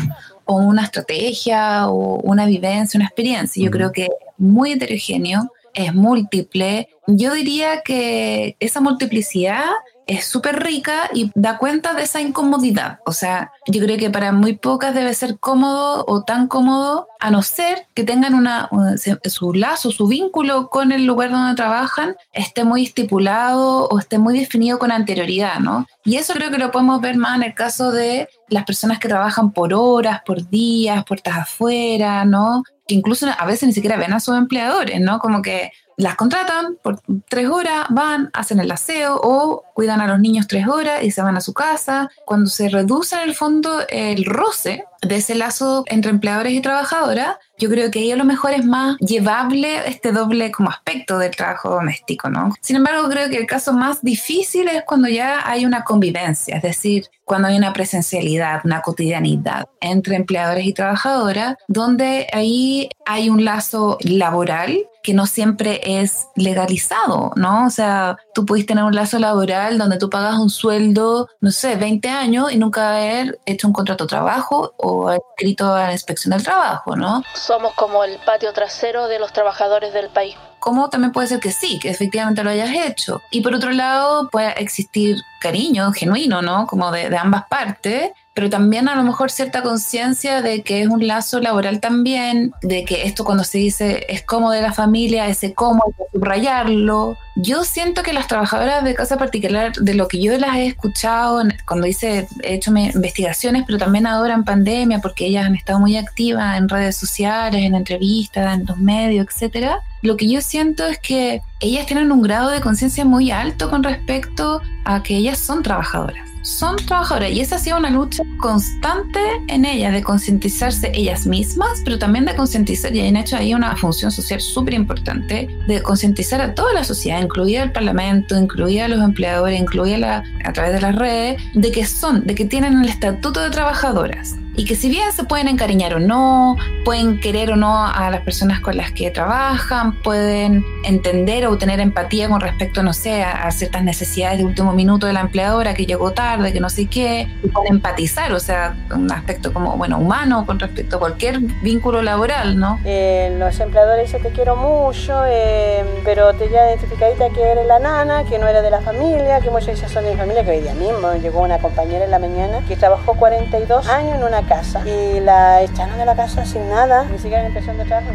o 0.46 0.56
una 0.56 0.84
estrategia 0.84 1.88
o 1.90 2.20
una 2.24 2.48
vivencia, 2.48 2.98
una 2.98 3.06
experiencia. 3.06 3.64
Yo 3.64 3.70
creo 3.70 3.92
que 3.92 4.08
muy 4.44 4.74
heterogéneo, 4.74 5.52
es 5.74 5.94
múltiple. 5.94 6.90
Yo 7.08 7.34
diría 7.34 7.82
que 7.82 8.56
esa 8.60 8.82
multiplicidad 8.82 9.70
es 10.08 10.26
súper 10.26 10.64
rica 10.64 11.10
y 11.14 11.32
da 11.36 11.58
cuenta 11.58 11.94
de 11.94 12.04
esa 12.04 12.22
incomodidad. 12.22 13.00
O 13.06 13.12
sea, 13.12 13.52
yo 13.68 13.82
creo 13.82 13.98
que 13.98 14.10
para 14.10 14.32
muy 14.32 14.54
pocas 14.54 14.94
debe 14.94 15.14
ser 15.14 15.40
cómodo 15.40 16.04
o 16.08 16.24
tan 16.24 16.48
cómodo, 16.48 17.08
a 17.20 17.32
no 17.32 17.42
ser 17.42 17.88
que 17.94 18.04
tengan 18.04 18.34
una, 18.34 18.70
su 18.98 19.54
lazo, 19.54 19.92
su 19.92 20.08
vínculo 20.08 20.70
con 20.70 20.92
el 20.92 21.06
lugar 21.06 21.32
donde 21.32 21.56
trabajan, 21.56 22.16
esté 22.34 22.64
muy 22.64 22.84
estipulado 22.84 23.88
o 23.88 24.00
esté 24.00 24.18
muy 24.18 24.38
definido 24.38 24.78
con 24.78 24.92
anterioridad, 24.92 25.60
¿no? 25.60 25.88
Y 26.04 26.18
eso 26.18 26.34
creo 26.34 26.52
que 26.52 26.58
lo 26.58 26.72
podemos 26.72 27.00
ver 27.00 27.16
más 27.16 27.38
en 27.38 27.44
el 27.44 27.54
caso 27.54 27.92
de 27.92 28.28
las 28.50 28.66
personas 28.66 29.00
que 29.00 29.08
trabajan 29.08 29.52
por 29.52 29.74
horas, 29.74 30.22
por 30.26 30.50
días, 30.50 31.06
puertas 31.06 31.38
afuera, 31.38 32.26
¿no? 32.26 32.64
Que 32.88 32.96
incluso 32.96 33.28
a 33.38 33.46
veces 33.46 33.68
ni 33.68 33.74
siquiera 33.74 33.98
ven 33.98 34.14
a 34.14 34.20
sus 34.20 34.38
empleadores, 34.38 35.00
¿no? 35.00 35.20
Como 35.20 35.42
que 35.42 35.72
las 35.98 36.16
contratan 36.16 36.78
por 36.82 37.00
tres 37.30 37.48
horas, 37.48 37.86
van, 37.90 38.30
hacen 38.34 38.60
el 38.60 38.72
aseo 38.72 39.20
o 39.22 39.64
cuidan 39.74 40.02
a 40.02 40.08
los 40.08 40.20
niños 40.20 40.48
tres 40.48 40.68
horas 40.68 41.04
y 41.04 41.12
se 41.12 41.22
van 41.22 41.38
a 41.38 41.42
su 41.42 41.54
casa. 41.54 42.10
Cuando 42.26 42.50
se 42.50 42.70
reduce 42.70 43.16
en 43.16 43.22
el 43.22 43.36
fondo 43.36 43.82
el 43.90 44.26
roce 44.26 44.86
de 45.02 45.16
ese 45.18 45.36
lazo 45.36 45.84
entre 45.88 46.12
empleadores 46.12 46.54
y 46.54 46.62
trabajadoras, 46.62 47.38
yo 47.58 47.70
creo 47.70 47.92
que 47.92 48.00
ahí 48.00 48.12
a 48.12 48.16
lo 48.16 48.26
mejor 48.26 48.52
es 48.52 48.66
más 48.66 48.98
llevable 49.00 49.88
este 49.88 50.12
doble 50.12 50.52
como 50.52 50.70
aspecto 50.70 51.18
del 51.18 51.36
trabajo 51.36 51.70
doméstico, 51.70 52.30
¿no? 52.30 52.54
Sin 52.62 52.76
embargo, 52.76 53.08
creo 53.10 53.30
que 53.30 53.38
el 53.38 53.46
caso 53.46 53.74
más 53.74 54.02
difícil 54.02 54.68
es 54.68 54.84
cuando 54.86 55.08
ya 55.08 55.48
hay 55.48 55.66
una 55.66 55.84
convivencia, 55.84 56.58
es 56.58 56.64
decir, 56.64 57.10
cuando 57.26 57.48
hay 57.48 57.58
una 57.58 57.74
presencialidad, 57.74 58.62
una 58.64 58.82
cotidianidad 58.82 59.68
entre 59.80 60.16
empleadores 60.16 60.66
y 60.66 60.74
trabajadoras, 60.74 61.56
donde 61.68 62.28
ahí 62.34 62.90
hay 63.06 63.30
un 63.30 63.46
lazo 63.46 63.98
laboral 64.02 64.88
que 65.04 65.14
no 65.14 65.26
siempre 65.26 65.82
es 65.84 66.28
legalizado, 66.36 67.34
¿no? 67.36 67.66
O 67.66 67.70
sea, 67.70 68.18
tú 68.34 68.46
puedes 68.46 68.66
tener 68.66 68.86
un 68.86 68.96
lazo 68.96 69.20
laboral 69.20 69.78
donde 69.78 69.98
tú 69.98 70.10
pagas 70.10 70.40
un 70.40 70.50
sueldo, 70.50 71.28
no 71.42 71.52
sé, 71.52 71.76
20 71.76 72.08
años 72.08 72.52
y 72.52 72.58
nunca 72.58 72.90
haber 72.90 73.38
hecho 73.46 73.68
un 73.68 73.74
contrato 73.74 74.06
de 74.06 74.10
trabajo 74.10 74.74
o 74.78 75.12
escrito 75.12 75.74
a 75.74 75.88
la 75.88 75.92
inspección 75.92 76.32
del 76.32 76.44
trabajo, 76.44 76.96
¿no? 76.96 77.22
Somos 77.54 77.76
como 77.76 78.04
el 78.04 78.18
patio 78.18 78.52
trasero 78.52 79.08
de 79.08 79.20
los 79.20 79.32
trabajadores 79.32 79.94
del 79.94 80.10
país. 80.10 80.36
¿Cómo 80.58 80.90
también 80.90 81.12
puede 81.12 81.28
ser 81.28 81.40
que 81.40 81.52
sí, 81.52 81.78
que 81.78 81.92
efectivamente 81.92 82.44
lo 82.44 82.50
hayas 82.50 82.72
hecho. 82.74 83.22
Y 83.30 83.42
por 83.42 83.54
otro 83.54 83.70
lado, 83.70 84.28
puede 84.32 84.60
existir 84.60 85.18
cariño 85.40 85.92
genuino, 85.92 86.42
¿no? 86.42 86.66
Como 86.66 86.90
de, 86.90 87.12
de 87.12 87.18
ambas 87.18 87.44
partes, 87.48 88.10
pero 88.34 88.50
también 88.50 88.90
a 88.90 88.96
lo 88.96 89.04
mejor 89.04 89.30
cierta 89.30 89.62
conciencia 89.62 90.42
de 90.42 90.64
que 90.64 90.82
es 90.82 90.88
un 90.88 91.06
lazo 91.06 91.40
laboral 91.40 91.80
también, 91.80 92.52
de 92.64 92.84
que 92.84 93.04
esto 93.04 93.24
cuando 93.24 93.44
se 93.44 93.60
dice 93.60 94.06
es 94.10 94.24
como 94.24 94.52
de 94.52 94.62
la 94.62 94.74
familia, 94.74 95.28
ese 95.28 95.54
cómo 95.54 95.84
subrayarlo. 96.12 97.16
Yo 97.36 97.64
siento 97.64 98.02
que 98.02 98.14
las 98.14 98.28
trabajadoras 98.28 98.84
de 98.84 98.96
casa 98.96 99.18
particular, 99.18 99.74
de 99.74 99.94
lo 99.94 100.08
que 100.08 100.20
yo 100.20 100.38
las 100.38 100.56
he 100.56 100.68
escuchado 100.68 101.44
cuando 101.66 101.86
hice, 101.86 102.28
he 102.44 102.56
hecho 102.56 102.72
investigaciones, 102.76 103.64
pero 103.68 103.78
también 103.78 104.08
ahora 104.08 104.34
en 104.34 104.44
pandemia, 104.44 105.00
porque 105.00 105.28
ellas 105.28 105.46
han 105.46 105.56
estado 105.56 105.80
muy 105.80 105.98
activas 105.98 106.58
en 106.58 106.70
redes 106.70 106.96
sociales, 106.96 107.62
en 107.62 107.76
entrevistas, 107.76 108.56
en 108.56 108.66
los 108.66 108.78
medios, 108.78 109.28
etcétera. 109.28 109.80
Lo 110.02 110.18
que 110.18 110.28
yo 110.28 110.42
siento 110.42 110.86
es 110.86 110.98
que 111.00 111.42
ellas 111.60 111.86
tienen 111.86 112.12
un 112.12 112.22
grado 112.22 112.50
de 112.50 112.62
conciencia 112.62 113.06
muy 113.06 113.32
alto 113.32 113.70
con 113.70 113.84
respecto 113.84 114.62
a 114.86 115.04
que 115.04 115.18
ellas 115.18 115.38
son 115.38 115.64
trabajadoras 115.64 116.33
son 116.44 116.76
trabajadoras. 116.76 117.32
Y 117.32 117.42
esa 117.42 117.56
ha 117.56 117.60
sido 117.60 117.78
una 117.78 117.90
lucha 117.90 118.24
constante 118.38 119.20
en 119.48 119.66
ellas 119.66 119.94
de 119.94 120.04
concientizarse 120.04 120.92
ellas 120.94 121.26
mismas, 121.26 121.82
pero 121.84 121.98
también 121.98 122.26
de 122.26 122.36
concientizar, 122.36 122.96
y 122.96 123.06
han 123.06 123.18
hecho 123.18 123.38
ahí 123.38 123.54
una 123.54 123.76
función 123.76 124.12
social 124.12 124.40
súper 124.40 124.76
importante, 124.76 125.48
de 125.68 125.82
concientizar 125.82 126.42
a 126.42 126.54
toda 126.54 126.74
la 126.74 126.84
sociedad, 126.84 127.22
incluida 127.22 127.64
el 127.64 127.72
Parlamento, 127.72 128.38
incluida 128.38 128.86
a 128.86 128.88
los 128.88 129.02
empleadores, 129.02 129.60
incluida 129.60 130.24
a 130.44 130.54
través 130.54 130.74
de 130.74 130.82
las 130.82 130.96
redes, 130.96 131.42
de 131.54 131.72
que 131.72 131.86
son, 131.86 132.26
de 132.26 132.36
que 132.36 132.46
tienen 132.46 132.82
el 132.82 132.90
estatuto 132.90 133.42
de 133.42 133.50
trabajadoras 133.50 134.36
y 134.56 134.66
que 134.66 134.76
si 134.76 134.90
bien 134.90 135.12
se 135.12 135.24
pueden 135.24 135.48
encariñar 135.48 135.96
o 135.96 136.00
no, 136.00 136.58
pueden 136.86 137.20
querer 137.20 137.52
o 137.52 137.56
no 137.56 137.86
a 137.88 138.10
las 138.10 138.22
personas 138.22 138.60
con 138.60 138.78
las 138.78 138.92
que 138.92 139.10
trabajan, 139.10 140.02
pueden 140.02 140.64
entender 140.84 141.48
o 141.48 141.58
tener 141.58 141.80
empatía 141.80 142.30
con 142.30 142.40
respecto, 142.40 142.84
no 142.84 142.94
sé, 142.94 143.24
a, 143.24 143.50
ciertas 143.52 143.84
necesidades 143.84 144.40
de 144.40 144.46
último 144.46 144.74
minuto 144.74 145.08
de 145.08 145.14
la 145.14 145.22
empleadora 145.22 145.74
que 145.74 145.86
llegó 145.86 146.12
tarde, 146.12 146.54
que 146.54 146.60
no 146.60 146.70
sé 146.70 146.88
qué, 146.88 147.28
y 147.44 147.48
pueden 147.48 147.74
empatizar, 147.76 148.32
o 148.34 148.40
sea, 148.40 148.76
un 148.94 149.12
aspecto 149.12 149.54
como, 149.54 149.76
bueno, 149.78 149.98
humano 149.98 150.46
con 150.46 150.60
respecto 150.60 150.98
a 150.98 151.00
cualquier 151.00 151.40
vínculo 151.40 152.02
laboral, 152.02 152.60
¿no? 152.60 152.80
Eh, 152.86 153.36
los 153.40 153.60
empleadores 153.60 154.06
dicen 154.06 154.22
te 154.22 154.30
quiero 154.30 154.56
mucho, 154.56 155.24
eh, 155.26 155.84
pero 156.04 156.34
te 156.34 156.50
ya 156.50 156.70
identificadita 156.70 157.30
que 157.30 157.42
eres 157.42 157.66
la 157.68 157.80
nana, 157.80 158.24
que 158.24 158.38
no 158.38 158.48
eres 158.48 158.64
de 158.64 158.70
la 158.70 158.82
familia, 158.82 159.40
que 159.40 159.50
muchos 159.50 159.68
dicen 159.68 159.90
son 159.90 160.06
de 160.06 160.12
mi 160.12 160.18
familia, 160.18 160.44
que 160.44 160.52
hoy 160.52 160.60
día 160.62 160.74
mismo 160.74 161.14
llegó 161.22 161.42
una 161.42 161.60
compañera 161.60 162.06
en 162.06 162.12
la 162.12 162.20
mañana 162.20 162.62
que 162.68 162.76
trabajó 162.76 163.16
42 163.16 163.88
años 163.88 164.16
en 164.16 164.24
una 164.24 164.43
casa 164.46 164.82
y 164.88 165.20
la 165.20 165.64
echaron 165.64 165.98
de 165.98 166.06
la 166.06 166.16
casa 166.16 166.46
sin 166.46 166.68
nada, 166.70 167.06
ni 167.06 167.18
siquiera 167.18 167.46
impresión 167.46 167.78
de 167.78 167.86
trabajo. 167.86 168.10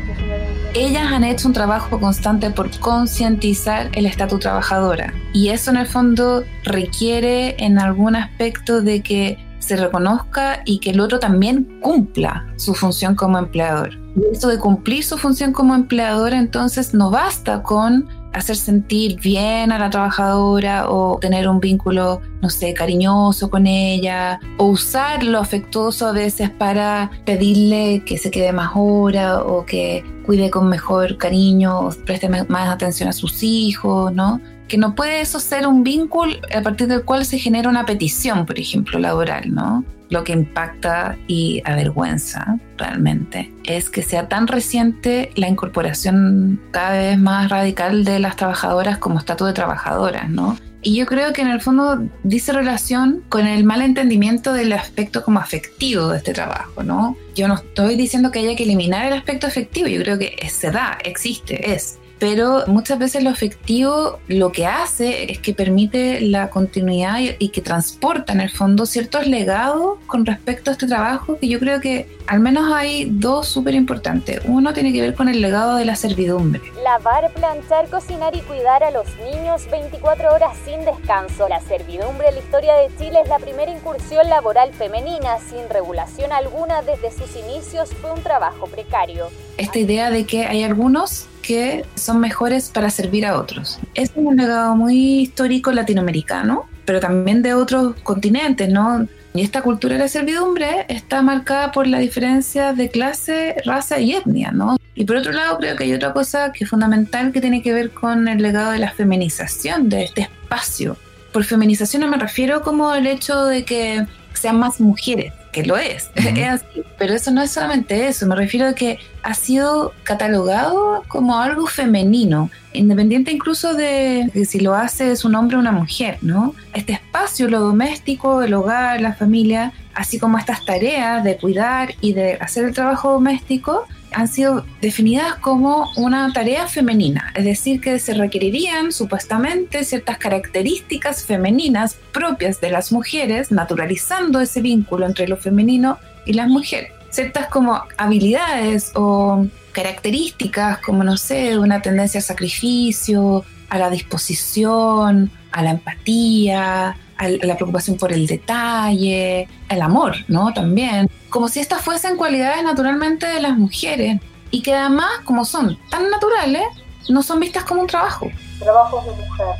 Ellas 0.75 1.13
han 1.13 1.25
hecho 1.25 1.49
un 1.49 1.55
trabajo 1.55 1.99
constante 1.99 2.51
por 2.51 2.71
concientizar 2.79 3.91
el 3.93 4.07
estatus 4.07 4.41
trabajadora 4.41 5.13
y 5.33 5.49
eso 5.49 5.71
en 5.71 5.79
el 5.79 5.87
fondo 5.87 6.45
requiere 6.65 7.57
en 7.63 7.79
algún 7.79 8.17
aspecto 8.17 8.83
de 8.83 9.03
que 9.03 9.39
se 9.59 9.77
reconozca 9.77 10.63
y 10.65 10.79
que 10.79 10.91
el 10.91 11.01
otro 11.01 11.19
también 11.19 11.81
cumpla 11.81 12.47
su 12.57 12.75
función 12.75 13.15
como 13.15 13.39
empleador. 13.39 13.91
Y 14.17 14.33
esto 14.33 14.49
de 14.49 14.59
cumplir 14.59 15.05
su 15.05 15.19
función 15.19 15.53
como 15.53 15.75
empleador 15.75 16.33
entonces 16.33 16.95
no 16.95 17.11
basta 17.11 17.63
con 17.63 18.09
hacer 18.33 18.57
sentir 18.57 19.21
bien 19.21 19.73
a 19.73 19.79
la 19.79 19.91
trabajadora 19.91 20.91
o 20.91 21.19
tener 21.19 21.49
un 21.49 21.61
vínculo, 21.61 22.21
no 22.41 22.51
sé, 22.51 22.75
cariñoso 22.75 23.51
con 23.51 23.67
ella 23.67 24.41
o 24.59 24.67
usar 24.67 25.23
lo 25.23 25.39
afectuoso 25.39 26.07
a 26.07 26.13
veces 26.13 26.51
para 26.51 27.11
pedirle 27.25 28.03
que 28.05 28.19
se 28.19 28.31
quede 28.31 28.53
más 28.53 28.73
hora 28.75 29.43
o 29.43 29.65
que 29.65 30.05
cuide 30.27 30.51
con 30.51 30.69
mejor 30.69 31.17
cariño 31.17 31.81
o 31.81 31.91
preste 32.05 32.29
más 32.29 32.69
atención 32.69 33.09
a 33.09 33.13
sus 33.13 33.43
hijos, 33.43 34.13
¿no? 34.13 34.41
Que 34.69 34.79
no 34.79 34.95
puede 34.95 35.21
eso 35.21 35.41
ser 35.41 35.67
un 35.67 35.83
vínculo 35.83 36.37
a 36.55 36.61
partir 36.61 36.87
del 36.87 37.05
cual 37.05 37.25
se 37.25 37.39
genera 37.39 37.69
una 37.69 37.87
petición, 37.87 38.47
por 38.47 38.59
ejemplo, 38.59 38.99
laboral, 38.99 39.53
¿no? 39.53 39.85
lo 40.11 40.25
que 40.25 40.33
impacta 40.33 41.19
y 41.27 41.63
avergüenza 41.65 42.59
realmente 42.77 43.53
es 43.65 43.91
que 43.91 44.03
sea 44.03 44.29
tan 44.29 44.47
reciente 44.47 45.31
la 45.35 45.49
incorporación 45.49 46.61
cada 46.71 46.93
vez 46.93 47.19
más 47.19 47.51
radical 47.51 48.05
de 48.05 48.19
las 48.19 48.37
trabajadoras 48.37 48.99
como 48.99 49.19
estatus 49.19 49.49
de 49.49 49.53
trabajadoras, 49.53 50.31
¿no? 50.31 50.57
Y 50.81 50.97
yo 50.97 51.07
creo 51.07 51.33
que 51.33 51.43
en 51.43 51.49
el 51.49 51.61
fondo 51.61 52.09
dice 52.23 52.53
relación 52.53 53.25
con 53.29 53.47
el 53.47 53.65
mal 53.65 53.83
entendimiento 53.83 54.53
del 54.53 54.73
aspecto 54.73 55.25
como 55.25 55.41
afectivo 55.41 56.09
de 56.09 56.19
este 56.19 56.33
trabajo, 56.33 56.85
¿no? 56.85 57.17
Yo 57.35 57.49
no 57.49 57.57
estoy 57.57 57.97
diciendo 57.97 58.31
que 58.31 58.39
haya 58.39 58.57
que 58.57 58.63
eliminar 58.63 59.07
el 59.07 59.13
aspecto 59.13 59.49
afectivo, 59.49 59.89
yo 59.89 60.01
creo 60.03 60.19
que 60.19 60.37
se 60.49 60.71
da, 60.71 60.97
existe, 61.05 61.75
es 61.75 61.99
pero 62.19 62.65
muchas 62.67 62.99
veces 62.99 63.23
lo 63.23 63.31
afectivo 63.31 64.19
lo 64.29 64.53
que 64.53 64.67
hace 64.67 65.31
es 65.31 65.39
que 65.39 65.55
permite 65.55 66.21
la 66.21 66.51
continuidad 66.51 67.19
y, 67.39 67.49
que 67.49 67.61
transporta 67.61 68.33
en 68.33 68.41
el 68.41 68.51
fondo 68.51 68.87
ciertos 68.87 69.27
legados 69.27 69.99
con 70.07 70.27
respecto 70.27 70.71
a 70.71 70.73
este 70.73 70.87
trabajo 70.87 71.39
que 71.39 71.49
yo 71.49 71.59
creo 71.59 71.81
que 71.81 72.19
al 72.27 72.41
menos 72.41 72.73
hay 72.73 73.07
dos 73.11 73.49
súper 73.49 73.75
importantes. 73.75 74.41
Uno 74.45 74.75
tiene 74.75 74.93
que 74.93 75.01
ver 75.01 75.15
con 75.15 75.29
el 75.29 75.41
legado 75.41 75.77
de 75.77 75.87
la 75.87 75.97
servidumbre. 75.97 76.61
Lavar, 76.85 77.33
planchar, 77.33 77.89
cocinar 77.89 78.37
y 78.37 78.41
cuidar 78.41 78.85
a 78.85 78.91
los 78.91 79.07
niños 79.25 79.67
24 79.71 80.35
horas 80.35 80.57
sin 80.65 80.85
descanso. 80.85 81.49
La 81.49 81.61
servidumbre 81.61 82.29
en 82.29 82.35
la 82.35 82.41
historia 82.41 82.75
de 82.75 82.89
Chile 82.99 83.21
es 83.23 83.29
la 83.29 83.39
primera 83.39 83.73
incursión 83.73 84.29
laboral 84.29 84.73
femenina 84.75 85.39
sin 85.49 85.69
regulación 85.71 86.33
alguna 86.33 86.83
desde 86.83 87.11
sus 87.11 87.35
inicios 87.37 87.91
fue 88.01 88.13
un 88.13 88.23
trabajo 88.23 88.67
precario. 88.67 89.29
Esta 89.57 89.79
idea 89.79 90.11
de 90.11 90.25
que 90.25 90.45
hay 90.45 90.63
algunos 90.63 91.27
que 91.49 91.87
son 91.95 92.21
mejores 92.21 92.69
para 92.69 92.91
servir 92.91 93.25
a 93.25 93.41
otros. 93.41 93.79
Es 93.95 94.13
un 94.15 94.37
legado 94.37 94.77
muy 94.77 95.21
histórico 95.23 95.73
latinoamericano, 95.73 96.67
pero 96.85 97.01
también 97.01 97.41
de 97.41 97.55
otros 97.55 97.95
continentes, 98.03 98.69
¿no? 98.69 99.09
Y 99.33 99.41
esta 99.41 99.63
cultura 99.63 99.95
de 99.95 100.01
la 100.01 100.09
servidumbre 100.09 100.85
está 100.89 101.23
marcada 101.23 101.73
por 101.73 101.87
la 101.87 102.01
diferencia 102.01 102.75
de 102.75 102.91
clase, 102.91 103.57
raza 103.65 103.99
y 103.99 104.13
etnia, 104.13 104.51
¿no? 104.51 104.77
Y 104.95 105.07
por 105.07 105.17
otro 105.17 105.33
lado, 105.33 105.57
creo 105.57 105.75
que 105.75 105.85
hay 105.85 105.95
otra 105.95 106.13
cosa 106.13 106.53
que 106.53 106.65
es 106.65 106.71
fundamental 106.71 107.33
que 107.33 107.41
tiene 107.41 107.63
que 107.63 107.73
ver 107.73 107.93
con 107.93 108.29
el 108.29 108.43
legado 108.43 108.73
de 108.73 108.81
la 108.81 108.91
feminización 108.91 109.89
de 109.89 110.05
este 110.05 110.21
espacio. 110.23 110.99
Por 111.33 111.45
feminización 111.45 112.03
no 112.03 112.09
me 112.09 112.19
refiero 112.19 112.61
como 112.61 112.95
el 112.95 113.07
hecho 113.07 113.47
de 113.47 113.65
que 113.65 114.07
sean 114.35 114.59
más 114.59 114.81
mujeres, 114.81 115.33
que 115.53 115.65
lo 115.65 115.77
es, 115.77 116.11
es 116.15 116.49
así. 116.49 116.83
Pero 116.99 117.15
eso 117.15 117.31
no 117.31 117.43
es 117.43 117.51
solamente 117.51 118.09
eso, 118.09 118.27
me 118.27 118.35
refiero 118.35 118.67
a 118.67 118.75
que 118.75 118.99
ha 119.23 119.35
sido 119.35 119.93
catalogado 120.03 121.03
como 121.09 121.39
algo 121.39 121.67
femenino, 121.67 122.51
independiente 122.73 123.31
incluso 123.31 123.75
de 123.75 124.31
que 124.33 124.45
si 124.45 124.61
lo 124.61 124.75
hace 124.75 125.13
es 125.13 125.25
un 125.25 125.35
hombre 125.35 125.57
o 125.57 125.61
una 125.61 125.73
mujer, 125.73 126.19
¿no? 126.23 126.55
Este 126.75 126.93
espacio, 126.93 127.49
lo 127.49 127.61
doméstico, 127.61 128.43
el 128.43 128.55
hogar, 128.55 129.01
la 129.01 129.15
familia, 129.15 129.73
así 129.95 130.19
como 130.19 130.39
estas 130.39 130.65
tareas 130.65 131.25
de 131.25 131.37
cuidar 131.37 131.95
y 132.01 132.13
de 132.13 132.35
hacer 132.35 132.65
el 132.65 132.75
trabajo 132.75 133.13
doméstico, 133.13 133.87
han 134.13 134.29
sido 134.29 134.65
definidas 134.81 135.37
como 135.37 135.91
una 135.97 136.33
tarea 136.33 136.67
femenina, 136.67 137.33
es 137.35 137.45
decir, 137.45 137.81
que 137.81 137.99
se 137.99 138.15
requerirían 138.15 138.93
supuestamente 138.93 139.85
ciertas 139.85 140.19
características 140.19 141.25
femeninas 141.25 141.97
propias 142.13 142.61
de 142.61 142.71
las 142.71 142.93
mujeres, 142.93 143.51
naturalizando 143.51 144.41
ese 144.41 144.61
vínculo 144.61 145.07
entre 145.07 145.29
lo 145.29 145.37
femenino 145.37 145.99
y 146.27 146.33
las 146.33 146.49
mujeres. 146.49 146.93
Ciertas 147.11 147.47
como 147.49 147.83
habilidades 147.97 148.93
o 148.95 149.47
características 149.73 150.79
como, 150.79 151.05
no 151.05 151.17
sé, 151.17 151.59
una 151.59 151.81
tendencia 151.81 152.19
al 152.19 152.25
sacrificio, 152.25 153.45
a 153.69 153.79
la 153.79 153.91
disposición, 153.91 155.31
a 155.53 155.63
la 155.63 155.71
empatía, 155.71 156.97
a 157.17 157.29
la 157.29 157.57
preocupación 157.57 157.97
por 157.97 158.13
el 158.13 158.27
detalle, 158.27 159.49
el 159.69 159.83
amor, 159.83 160.15
¿no? 160.29 160.53
También. 160.53 161.09
Como 161.31 161.49
si 161.49 161.61
estas 161.61 161.83
fuesen 161.83 162.17
cualidades 162.17 162.63
naturalmente 162.63 163.27
de 163.27 163.41
las 163.41 163.57
mujeres 163.57 164.21
y 164.51 164.63
que 164.63 164.75
además, 164.75 165.11
como 165.25 165.45
son 165.45 165.79
tan 165.91 166.09
naturales, 166.11 166.63
no 167.09 167.23
son 167.23 167.41
vistas 167.41 167.65
como 167.65 167.83
un 167.83 167.87
trabajo. 167.87 168.31
Trabajos 168.59 169.05
de 169.05 169.13
mujer, 169.13 169.55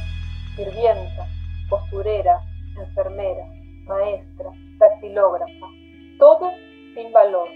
sirvienta, 0.57 1.27
costurera, 1.69 2.41
enfermera, 2.79 3.45
maestra, 3.87 4.51
dactilógrafa, 4.79 5.67
todo 6.19 6.51
sin 6.95 7.13
valor. 7.13 7.49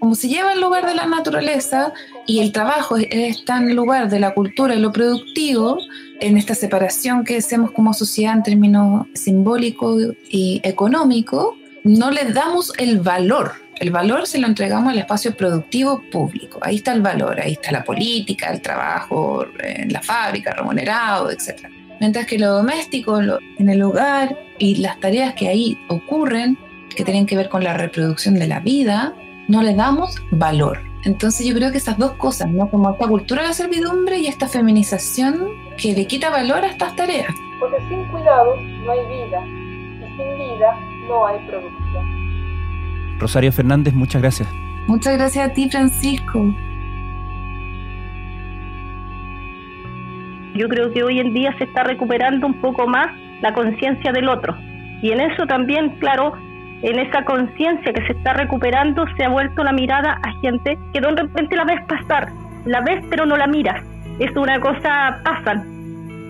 Como 0.00 0.14
se 0.14 0.28
lleva 0.28 0.52
en 0.52 0.60
lugar 0.60 0.86
de 0.86 0.94
la 0.94 1.06
naturaleza 1.06 1.92
y 2.26 2.40
el 2.40 2.52
trabajo 2.52 2.96
está 2.96 3.58
en 3.58 3.74
lugar 3.74 4.08
de 4.08 4.20
la 4.20 4.34
cultura 4.34 4.74
y 4.74 4.80
lo 4.80 4.92
productivo, 4.92 5.78
en 6.22 6.38
esta 6.38 6.54
separación 6.54 7.24
que 7.24 7.36
hacemos 7.36 7.72
como 7.72 7.92
sociedad 7.92 8.34
en 8.34 8.42
términos 8.42 9.06
simbólicos 9.14 10.14
y 10.30 10.60
económicos, 10.62 11.54
no 11.84 12.10
le 12.10 12.24
damos 12.32 12.72
el 12.78 13.00
valor. 13.00 13.52
El 13.80 13.90
valor 13.90 14.28
se 14.28 14.38
lo 14.38 14.46
entregamos 14.46 14.92
al 14.92 14.98
espacio 14.98 15.36
productivo 15.36 16.00
público. 16.12 16.60
Ahí 16.62 16.76
está 16.76 16.92
el 16.92 17.02
valor, 17.02 17.40
ahí 17.40 17.52
está 17.52 17.72
la 17.72 17.82
política, 17.82 18.50
el 18.52 18.60
trabajo 18.60 19.44
en 19.58 19.92
la 19.92 20.00
fábrica, 20.00 20.52
remunerado, 20.52 21.30
etc. 21.30 21.66
Mientras 21.98 22.26
que 22.26 22.38
lo 22.38 22.52
doméstico, 22.52 23.20
en 23.20 23.68
el 23.68 23.82
hogar 23.82 24.38
y 24.58 24.76
las 24.76 25.00
tareas 25.00 25.34
que 25.34 25.48
ahí 25.48 25.76
ocurren, 25.88 26.56
que 26.94 27.04
tienen 27.04 27.26
que 27.26 27.36
ver 27.36 27.48
con 27.48 27.64
la 27.64 27.74
reproducción 27.74 28.34
de 28.34 28.46
la 28.46 28.60
vida, 28.60 29.14
no 29.48 29.62
le 29.62 29.74
damos 29.74 30.14
valor. 30.30 30.91
Entonces 31.04 31.46
yo 31.46 31.54
creo 31.54 31.72
que 31.72 31.78
esas 31.78 31.98
dos 31.98 32.12
cosas, 32.12 32.50
¿no? 32.50 32.68
Como 32.70 32.90
esta 32.90 33.08
cultura 33.08 33.42
de 33.42 33.48
la 33.48 33.54
servidumbre 33.54 34.18
y 34.18 34.26
esta 34.26 34.46
feminización 34.46 35.48
que 35.76 35.92
le 35.92 36.06
quita 36.06 36.30
valor 36.30 36.64
a 36.64 36.68
estas 36.68 36.94
tareas. 36.94 37.34
Porque 37.58 37.76
sin 37.88 38.04
cuidados 38.06 38.56
no 38.84 38.92
hay 38.92 39.06
vida 39.06 39.46
y 39.46 40.16
sin 40.16 40.38
vida 40.38 40.78
no 41.08 41.26
hay 41.26 41.38
producción. 41.46 43.18
Rosario 43.18 43.52
Fernández, 43.52 43.94
muchas 43.94 44.22
gracias. 44.22 44.48
Muchas 44.86 45.16
gracias 45.16 45.48
a 45.48 45.52
ti, 45.52 45.68
Francisco. 45.70 46.54
Yo 50.54 50.68
creo 50.68 50.92
que 50.92 51.02
hoy 51.02 51.18
en 51.18 51.32
día 51.32 51.54
se 51.58 51.64
está 51.64 51.82
recuperando 51.82 52.46
un 52.46 52.60
poco 52.60 52.86
más 52.86 53.06
la 53.40 53.54
conciencia 53.54 54.12
del 54.12 54.28
otro. 54.28 54.56
Y 55.02 55.10
en 55.10 55.20
eso 55.20 55.46
también, 55.46 55.90
claro, 55.98 56.34
en 56.82 56.98
esa 56.98 57.24
conciencia 57.24 57.92
que 57.92 58.04
se 58.06 58.12
está 58.12 58.32
recuperando, 58.34 59.04
se 59.16 59.24
ha 59.24 59.28
vuelto 59.28 59.62
la 59.62 59.72
mirada 59.72 60.18
a 60.22 60.32
gente 60.40 60.76
que 60.92 61.00
de 61.00 61.10
repente 61.10 61.56
la 61.56 61.64
ves 61.64 61.80
pasar, 61.86 62.28
la 62.64 62.80
ves 62.80 63.04
pero 63.08 63.24
no 63.24 63.36
la 63.36 63.46
miras. 63.46 63.82
Es 64.18 64.34
una 64.36 64.60
cosa, 64.60 65.20
pasan, 65.24 65.64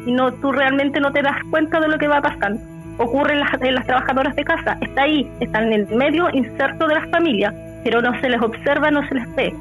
y 0.07 0.13
no, 0.13 0.33
tú 0.33 0.53
realmente 0.53 1.01
no 1.01 1.13
te 1.13 1.23
das 1.23 1.37
cuenta 1.51 1.81
de 1.81 1.89
lo 1.89 1.99
que 1.99 2.09
va 2.09 2.21
pasando. 2.21 2.61
Ocurre 2.99 3.33
en 3.33 3.41
las, 3.41 3.61
en 3.61 3.75
las 3.75 3.87
trabajadoras 3.87 4.37
de 4.37 4.45
casa, 4.45 4.77
está 4.81 5.03
ahí, 5.03 5.31
está 5.41 5.63
en 5.63 5.73
el 5.73 5.87
medio 5.89 6.29
inserto 6.33 6.87
de 6.87 6.95
las 6.95 7.09
familias, 7.11 7.55
pero 7.83 8.03
no 8.03 8.19
se 8.21 8.29
les 8.29 8.41
observa, 8.41 8.91
no 8.91 9.07
se 9.09 9.15
les 9.15 9.35
ve. 9.35 9.55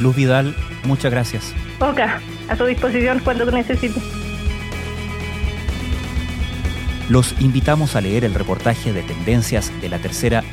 Luz 0.00 0.16
Vidal, 0.16 0.54
muchas 0.84 1.10
gracias. 1.10 1.54
Oca, 1.78 2.20
a 2.48 2.56
tu 2.56 2.64
disposición 2.64 3.20
cuando 3.20 3.46
te 3.46 3.52
necesite. 3.52 4.00
Los 7.08 7.34
invitamos 7.40 7.96
a 7.96 8.00
leer 8.00 8.24
el 8.24 8.34
reportaje 8.34 8.92
de 8.92 9.02
tendencias 9.02 9.72
de 9.80 9.88
la 9.88 9.98
tercera 9.98 10.44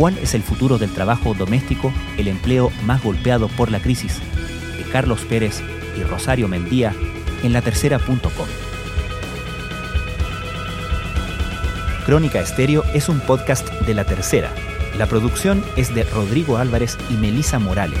¿Cuál 0.00 0.16
es 0.16 0.32
el 0.34 0.42
futuro 0.42 0.78
del 0.78 0.90
trabajo 0.94 1.34
doméstico, 1.34 1.92
el 2.16 2.28
empleo 2.28 2.72
más 2.86 3.02
golpeado 3.02 3.48
por 3.48 3.70
la 3.70 3.80
crisis? 3.80 4.18
de 4.78 4.84
Carlos 4.90 5.26
Pérez 5.26 5.60
y 5.94 6.02
Rosario 6.04 6.48
Mendía 6.48 6.94
en 7.42 7.52
latercera.com. 7.52 8.46
Crónica 12.06 12.40
Estéreo 12.40 12.82
es 12.94 13.10
un 13.10 13.20
podcast 13.20 13.70
de 13.82 13.92
La 13.92 14.04
Tercera. 14.04 14.50
La 14.96 15.04
producción 15.04 15.62
es 15.76 15.94
de 15.94 16.04
Rodrigo 16.04 16.56
Álvarez 16.56 16.96
y 17.10 17.14
Melisa 17.14 17.58
Morales 17.58 18.00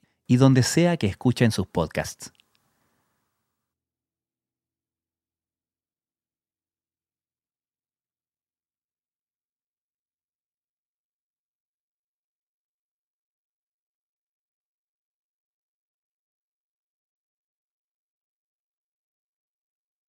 y 0.31 0.37
donde 0.37 0.63
sea 0.63 0.95
que 0.95 1.07
escuchen 1.07 1.51
sus 1.51 1.67
podcasts. 1.67 2.31